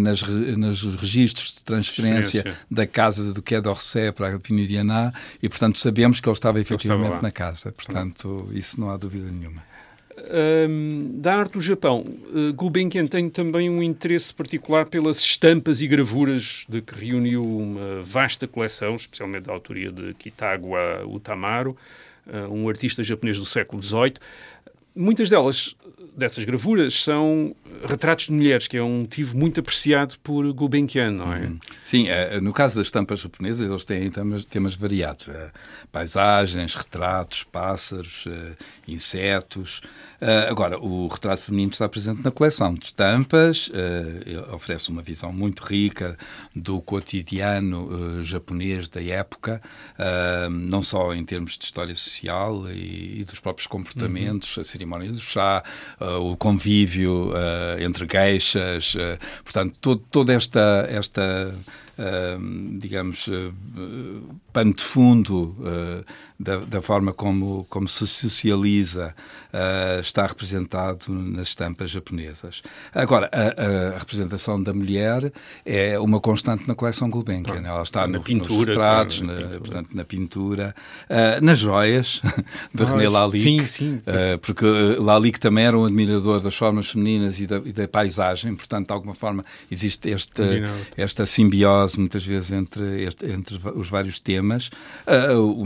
nas, 0.00 0.22
nas 0.56 0.82
registros 0.96 1.54
de 1.54 1.64
transferência 1.64 2.44
da 2.70 2.86
casa 2.86 3.32
do 3.32 3.42
Quai 3.42 3.60
d'Orsay 3.60 4.12
para 4.12 4.28
a 4.28 4.34
Avenida 4.34 4.64
e, 5.42 5.48
portanto, 5.48 5.78
sabemos 5.78 6.20
que 6.20 6.28
ele 6.28 6.34
estava 6.34 6.60
efetivamente 6.60 7.06
estava 7.06 7.22
na 7.22 7.30
casa. 7.30 7.72
Portanto, 7.72 8.48
isso 8.52 8.80
não 8.80 8.90
há 8.90 8.96
dúvida 8.96 9.30
nenhuma. 9.30 9.62
Um, 10.16 11.20
da 11.20 11.34
arte 11.34 11.54
do 11.54 11.60
Japão, 11.60 12.04
uh, 12.32 12.52
Gulbenkian 12.54 13.06
tem 13.06 13.28
também 13.28 13.68
um 13.68 13.82
interesse 13.82 14.32
particular 14.32 14.86
pelas 14.86 15.18
estampas 15.18 15.80
e 15.82 15.88
gravuras 15.88 16.64
de 16.68 16.80
que 16.80 16.94
reuniu 16.94 17.42
uma 17.42 18.00
vasta 18.00 18.46
coleção, 18.46 18.94
especialmente 18.94 19.44
da 19.44 19.52
autoria 19.52 19.90
de 19.90 20.14
Kitagawa 20.14 21.04
Utamaro, 21.04 21.76
uh, 22.26 22.52
um 22.52 22.68
artista 22.68 23.02
japonês 23.02 23.38
do 23.38 23.44
século 23.44 23.82
XVIII. 23.82 24.14
Muitas 24.96 25.28
delas, 25.28 25.74
dessas 26.16 26.44
gravuras, 26.44 27.02
são 27.02 27.54
retratos 27.84 28.26
de 28.26 28.32
mulheres, 28.32 28.68
que 28.68 28.76
é 28.76 28.82
um 28.82 29.00
motivo 29.00 29.36
muito 29.36 29.58
apreciado 29.58 30.14
por 30.22 30.50
Gulbenkian, 30.52 31.10
não 31.10 31.32
é? 31.32 31.40
Uhum. 31.40 31.58
Sim, 31.84 32.08
é, 32.08 32.40
no 32.40 32.52
caso 32.52 32.76
das 32.76 32.86
estampas 32.86 33.20
japonesas, 33.20 33.68
eles 33.68 33.84
têm 33.84 34.08
temas, 34.10 34.44
temas 34.44 34.74
variados. 34.76 35.28
É, 35.28 35.50
paisagens, 35.90 36.74
retratos, 36.74 37.42
pássaros, 37.44 38.24
é, 38.28 38.52
insetos. 38.86 39.80
Agora, 40.48 40.78
o 40.78 41.06
retrato 41.06 41.42
feminino 41.42 41.72
está 41.72 41.86
presente 41.86 42.24
na 42.24 42.30
coleção 42.30 42.72
de 42.72 42.86
estampas, 42.86 43.70
oferece 44.54 44.88
uma 44.88 45.02
visão 45.02 45.30
muito 45.30 45.62
rica 45.62 46.16
do 46.56 46.80
cotidiano 46.80 48.22
japonês 48.22 48.88
da 48.88 49.02
época, 49.02 49.60
não 50.50 50.82
só 50.82 51.12
em 51.12 51.22
termos 51.26 51.58
de 51.58 51.66
história 51.66 51.94
social 51.94 52.70
e, 52.70 53.20
e 53.20 53.24
dos 53.24 53.38
próprios 53.38 53.66
comportamentos, 53.66 54.56
uhum. 54.56 54.64
A 54.84 54.94
cerimónia 54.94 55.10
do 55.10 55.20
chá, 55.20 55.62
o 56.20 56.36
convívio 56.36 57.32
entre 57.78 58.06
geixas, 58.06 58.94
portanto, 59.42 59.74
todo, 59.80 60.02
toda 60.10 60.34
esta, 60.34 60.86
esta 60.90 61.54
digamos, 62.78 63.28
pano 64.52 64.74
de 64.74 64.82
fundo 64.82 65.56
da, 66.38 66.58
da, 66.58 66.82
forma 66.82 67.12
como, 67.12 67.64
como 67.68 67.86
se 67.86 68.06
socializa 68.06 69.14
uh, 69.52 70.00
está 70.00 70.26
representado 70.26 71.04
nas 71.08 71.48
estampas 71.48 71.90
japonesas. 71.90 72.62
Agora, 72.92 73.30
a, 73.32 73.94
a, 73.94 73.98
representação 73.98 74.60
da 74.60 74.74
mulher 74.74 75.32
é 75.64 75.98
uma 75.98 76.20
constante 76.20 76.66
na 76.66 76.74
coleção 76.74 77.08
Gulbenkian. 77.08 77.62
Ela 77.64 77.82
está 77.82 78.00
na 78.06 78.18
no, 78.18 78.22
pintura, 78.22 78.54
nos 78.54 78.68
retratos, 78.68 79.20
na, 79.20 79.32
na 79.32 79.40
pintura. 79.40 79.58
portanto, 79.60 79.90
na 79.94 80.04
pintura, 80.04 80.74
nas 81.40 81.58
joias 81.58 82.20
de 82.74 82.84
René 82.84 83.08
Lalique. 83.08 83.64
Sim, 83.64 83.66
sim. 83.66 84.02
Porque 84.42 84.66
Lalique 84.98 85.38
também 85.38 85.64
era 85.64 85.78
um 85.78 85.84
admirador 85.84 86.40
das 86.40 86.54
formas 86.54 86.90
femininas 86.90 87.38
e 87.38 87.46
da, 87.46 87.56
e 87.64 87.72
da 87.72 87.86
paisagem, 87.86 88.54
portanto, 88.56 88.88
de 88.88 88.92
alguma 88.92 89.14
forma, 89.14 89.44
existe 89.70 90.10
este, 90.10 90.42
esta 90.96 91.26
simbiose, 91.26 91.83
muitas 91.96 92.24
vezes, 92.24 92.52
entre, 92.52 93.04
este, 93.04 93.26
entre 93.26 93.58
os 93.74 93.88
vários 93.88 94.18
temas 94.20 94.70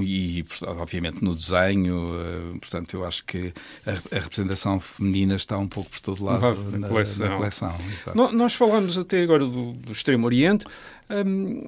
e, 0.03 0.45
obviamente, 0.67 1.23
no 1.23 1.35
desenho. 1.35 2.59
portanto, 2.61 2.95
eu 2.95 3.05
acho 3.05 3.25
que 3.25 3.53
a, 3.87 4.17
a, 4.17 4.21
representação 4.21 4.79
feminina 4.81 5.37
está 5.37 5.57
um 5.59 5.69
pouco 5.69 5.91
por 5.91 6.01
todo 6.01 6.25
lado 6.25 6.71
na, 6.71 6.79
na, 6.79 6.89
coleção. 6.89 7.29
Na 7.29 7.37
coleção 7.37 7.75
nós 8.33 8.55
falamos 8.55 8.97
até 8.99 9.23
agora 9.23 9.45
do, 9.45 9.73
do 9.73 9.93
Extremo 9.93 10.27
Oriente. 10.27 10.67
Um, 11.11 11.67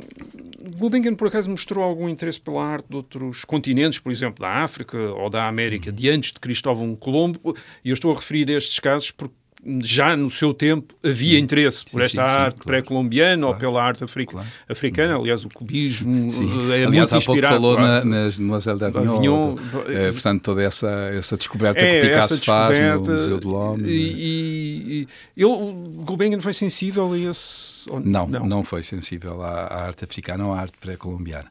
Gulbenkian, 0.77 1.15
por 1.15 1.29
acaso, 1.29 1.49
mostrou 1.49 1.83
algum 1.83 2.09
interesse 2.09 2.41
pela 2.41 2.63
arte 2.63 2.87
de 2.89 2.97
outros 2.97 3.45
continentes, 3.45 3.99
por 3.99 4.13
exemplo, 4.13 4.41
da 4.41 4.63
África 4.63 4.99
ou 4.99 5.31
da 5.31 5.49
América, 5.49 5.91
uhum. 5.91 5.97
de 5.97 6.11
antes 6.11 6.33
de 6.33 6.41
Cristóvão 6.41 6.95
Colombo. 6.95 7.57
E 7.85 7.89
eu 7.89 7.95
estou 7.95 8.13
a 8.13 8.17
referir 8.17 8.51
a 8.51 8.59
estes 8.59 8.79
casos 8.79 9.11
porque 9.11 9.35
já 9.83 10.16
no 10.16 10.31
seu 10.31 10.55
tempo 10.55 10.94
havia 11.05 11.37
sim. 11.37 11.44
interesse 11.44 11.85
por 11.85 12.01
esta 12.01 12.23
sim, 12.23 12.29
sim, 12.29 12.35
arte 12.35 12.55
claro. 12.55 12.66
pré-colombiana 12.66 13.42
claro. 13.42 13.55
ou 13.55 13.61
pela 13.61 13.83
arte 13.83 14.05
africa, 14.05 14.33
claro. 14.33 14.49
africana. 14.68 15.16
Aliás, 15.16 15.44
o 15.44 15.49
cubismo 15.49 16.29
é 16.73 16.85
Aliás, 16.85 17.11
muito 17.11 17.16
há 17.16 17.20
pouco 17.20 17.42
falou 17.42 17.79
na, 17.79 18.05
nas 18.05 18.38
Demoiselle 18.38 18.79
d'Avignon, 18.79 19.57
é, 19.88 20.11
portanto, 20.11 20.42
toda 20.42 20.62
essa, 20.62 20.88
essa 21.14 21.37
descoberta 21.37 21.85
é, 21.85 22.01
que 22.01 22.09
Picasso 22.09 22.42
faz 22.42 22.81
no 22.81 23.01
Museu 23.01 23.38
do 23.38 23.49
Lome. 23.49 23.88
E, 23.88 24.12
e, 24.12 25.09
e 25.37 25.42
ele, 25.42 25.73
Gulbenkian 26.05 26.40
foi 26.40 26.53
sensível 26.53 27.12
a 27.12 27.18
esse... 27.18 27.70
Não, 28.05 28.27
não, 28.27 28.46
não 28.46 28.62
foi 28.62 28.83
sensível 28.83 29.42
à, 29.42 29.66
à 29.66 29.87
arte 29.87 30.05
africana 30.05 30.46
ou 30.46 30.53
à 30.53 30.61
arte 30.61 30.77
pré-colombiana 30.79 31.51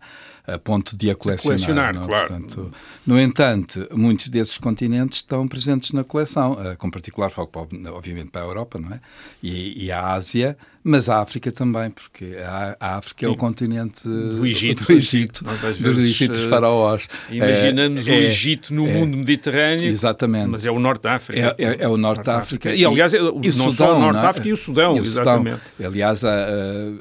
a 0.54 0.60
ponto 0.60 0.96
de 0.96 1.10
a 1.10 1.16
colecionar. 1.16 1.60
colecionar? 1.60 1.96
É? 1.96 2.08
claro. 2.08 2.28
Portanto, 2.28 2.72
no 3.06 3.20
entanto, 3.20 3.88
muitos 3.92 4.30
desses 4.30 4.58
continentes 4.58 5.18
estão 5.18 5.48
presentes 5.48 5.92
na 5.92 6.04
coleção, 6.04 6.58
eh, 6.64 6.76
com 6.76 6.90
particular 6.90 7.30
foco, 7.30 7.68
obviamente, 7.94 8.30
para 8.30 8.42
a 8.42 8.46
Europa 8.46 8.80
não 8.80 8.94
é? 8.94 9.00
e, 9.42 9.86
e 9.86 9.92
a 9.92 10.14
Ásia, 10.14 10.58
mas 10.84 11.10
a 11.10 11.22
África 11.22 11.52
também, 11.52 11.89
porque 11.89 12.38
a, 12.44 12.78
a 12.80 12.98
África 12.98 13.26
Sim. 13.26 13.32
é 13.32 13.34
o 13.34 13.36
continente 13.36 14.08
do 14.08 14.46
Egito, 14.46 14.86
do 14.86 14.94
Egito, 14.94 15.46
Egito 15.89 16.32
dos 16.34 16.46
eh, 16.46 16.50
faraós. 16.50 17.08
Imaginamos 17.30 18.08
é, 18.08 18.12
o 18.12 18.13
Egito 18.15 18.74
no 18.74 18.88
é, 18.88 18.94
mundo 18.94 19.18
mediterrâneo, 19.18 19.86
exatamente. 19.86 20.48
mas 20.48 20.65
é 20.65 20.72
o 20.72 20.80
Norte 20.80 21.04
da 21.04 21.15
África. 21.15 21.56
É, 21.58 21.63
é, 21.63 21.78
é 21.82 21.88
o 21.88 21.98
Norte 21.98 22.24
da 22.24 22.38
África. 22.38 22.74
E, 22.74 22.86
aliás, 22.86 23.13
é, 23.13 23.22
o, 23.22 23.42
e 23.44 23.48
não 23.48 23.72
Sudão, 23.72 23.74
só 23.74 23.98
o 23.98 24.00
Norte 24.00 24.22
da 24.22 24.30
África 24.30 24.48
e 24.48 24.54
o 24.54 24.58
Sudão, 24.58 24.96
e 24.96 25.00
o 25.00 25.04
exatamente. 25.04 25.60
Sudão. 25.76 25.89
Aliás, 25.89 26.24
há, 26.24 26.48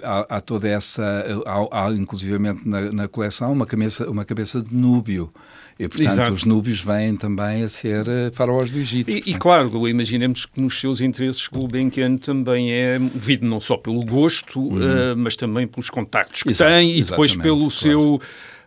há, 0.03 0.37
há, 0.37 0.41
toda 0.41 0.69
essa, 0.69 1.25
há, 1.47 1.87
há 1.87 1.93
inclusivamente 1.93 2.69
na, 2.69 2.93
na 2.93 3.09
coleção, 3.09 3.53
uma 3.53 3.67
cabeça, 3.67 4.11
uma 4.11 4.25
cabeça 4.25 4.62
de 4.62 4.75
núbio. 4.75 5.33
E, 5.79 5.87
portanto, 5.87 6.11
Exato. 6.11 6.33
os 6.33 6.45
núbios 6.45 6.83
vêm 6.83 7.14
também 7.14 7.62
a 7.62 7.69
ser 7.69 8.09
eh, 8.09 8.31
faraós 8.33 8.69
do 8.69 8.81
Egito. 8.81 9.11
E, 9.11 9.31
e, 9.31 9.35
claro, 9.35 9.88
imaginemos 9.88 10.45
que 10.45 10.61
nos 10.61 10.81
seus 10.81 11.01
interesses 11.01 11.47
Gulbenkian 11.47 12.17
também 12.17 12.73
é 12.73 12.99
movido 12.99 13.47
não 13.47 13.61
só 13.61 13.77
pelo 13.77 14.01
gosto, 14.01 14.59
uhum. 14.59 14.77
uh, 14.77 15.17
mas 15.17 15.37
também 15.37 15.69
pelos 15.69 15.88
contactos 15.88 16.43
que 16.43 16.51
Exato, 16.51 16.73
tem 16.73 16.99
e 16.99 17.03
depois 17.05 17.37
pelo 17.37 17.59
claro. 17.59 17.71
seu 17.71 18.21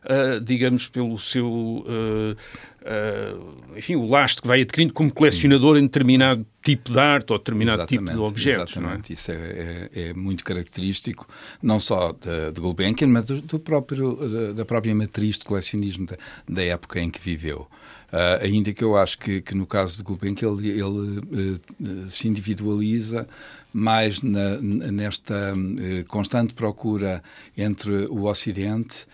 uh, 0.05 0.41
digamos, 0.41 0.87
pelo 0.87 1.17
seu 1.19 1.47
uh, 1.47 2.35
uh, 2.81 3.77
enfim, 3.77 3.95
o 3.95 4.05
lastro 4.07 4.41
que 4.41 4.47
vai 4.47 4.61
adquirindo 4.61 4.93
como 4.93 5.11
colecionador 5.11 5.77
em 5.77 5.83
determinado 5.83 6.45
tipo 6.63 6.91
de 6.91 6.99
arte 6.99 7.31
ou 7.31 7.39
determinado 7.39 7.81
exatamente, 7.81 8.09
tipo 8.09 8.23
de 8.23 8.29
objetos. 8.29 8.71
Exatamente, 8.77 9.11
é? 9.11 9.13
isso 9.13 9.31
é, 9.31 9.35
é, 9.35 9.89
é, 9.93 10.13
muito 10.13 10.43
característico, 10.43 11.27
não 11.61 11.79
só 11.79 12.11
de, 12.11 12.51
de 12.53 12.61
Gulbenkian, 12.61 13.07
mas 13.07 13.25
do, 13.25 13.41
do 13.41 13.59
próprio, 13.59 14.15
da, 14.15 14.53
da, 14.53 14.65
própria 14.65 14.93
matriz 14.93 15.37
de 15.37 15.45
colecionismo 15.45 16.05
da, 16.05 16.17
da 16.47 16.63
época 16.63 16.99
em 16.99 17.09
que 17.09 17.19
viveu. 17.19 17.67
Uh, 18.11 18.43
ainda 18.43 18.73
que 18.73 18.83
eu 18.83 18.97
acho 18.97 19.17
que, 19.17 19.41
que 19.41 19.55
no 19.55 19.65
caso 19.65 19.95
de 19.95 20.03
Gulbenkian 20.03 20.49
ele, 20.51 20.69
ele 20.69 20.81
uh, 20.83 22.09
se 22.09 22.27
individualiza 22.27 23.25
mais 23.71 24.21
na, 24.21 24.57
nesta 24.57 25.53
uh, 25.55 26.05
constante 26.09 26.53
procura 26.53 27.23
entre 27.57 28.07
o 28.07 28.25
Ocidente, 28.25 29.07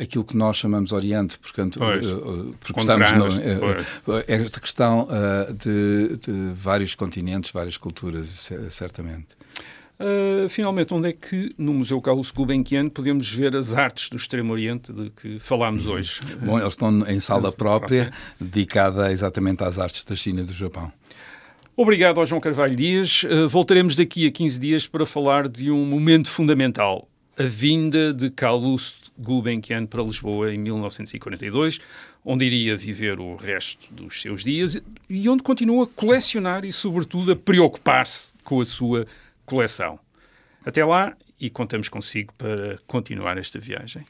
aquilo 0.00 0.24
que 0.24 0.36
nós 0.36 0.56
chamamos 0.56 0.90
Oriente, 0.90 1.38
portanto, 1.38 1.78
porque 2.60 2.80
estamos 2.80 3.12
no, 3.12 4.18
esta 4.26 4.58
questão 4.58 5.06
de, 5.56 6.16
de 6.16 6.52
vários 6.54 6.94
continentes, 6.94 7.52
várias 7.52 7.76
culturas, 7.76 8.50
certamente. 8.70 9.37
Uh, 10.00 10.48
finalmente, 10.48 10.94
onde 10.94 11.08
é 11.08 11.12
que 11.12 11.50
no 11.58 11.72
Museu 11.74 12.00
Carlos 12.00 12.30
Gulbenkian 12.30 12.88
podemos 12.88 13.28
ver 13.28 13.56
as 13.56 13.74
artes 13.74 14.08
do 14.08 14.16
Extremo 14.16 14.52
Oriente 14.52 14.92
de 14.92 15.10
que 15.10 15.40
falámos 15.40 15.88
uhum. 15.88 15.94
hoje? 15.94 16.20
Bom, 16.40 16.56
eles 16.56 16.74
estão 16.74 17.04
em 17.08 17.18
sala 17.18 17.50
própria, 17.50 18.12
dedicada 18.40 19.10
exatamente 19.10 19.64
às 19.64 19.76
artes 19.76 20.04
da 20.04 20.14
China 20.14 20.40
e 20.40 20.44
do 20.44 20.52
Japão. 20.52 20.92
Obrigado 21.76 22.20
ao 22.20 22.26
João 22.26 22.40
Carvalho 22.40 22.76
Dias. 22.76 23.24
Uh, 23.24 23.48
voltaremos 23.48 23.96
daqui 23.96 24.24
a 24.26 24.30
15 24.30 24.60
dias 24.60 24.86
para 24.86 25.04
falar 25.04 25.48
de 25.48 25.68
um 25.68 25.84
momento 25.84 26.30
fundamental, 26.30 27.08
a 27.36 27.44
vinda 27.44 28.14
de 28.14 28.30
Carlos 28.30 28.94
Gulbenkian 29.18 29.84
para 29.86 30.02
Lisboa 30.02 30.54
em 30.54 30.58
1942, 30.58 31.80
onde 32.24 32.44
iria 32.44 32.76
viver 32.76 33.18
o 33.18 33.34
resto 33.34 33.92
dos 33.92 34.20
seus 34.20 34.44
dias 34.44 34.80
e 35.10 35.28
onde 35.28 35.42
continua 35.42 35.84
a 35.84 35.86
colecionar 35.88 36.64
e, 36.64 36.72
sobretudo, 36.72 37.32
a 37.32 37.36
preocupar-se 37.36 38.32
com 38.44 38.60
a 38.60 38.64
sua 38.64 39.06
coleção. 39.48 39.98
Até 40.64 40.84
lá 40.84 41.16
e 41.40 41.48
contamos 41.48 41.88
consigo 41.88 42.32
para 42.34 42.78
continuar 42.86 43.38
esta 43.38 43.58
viagem. 43.58 44.04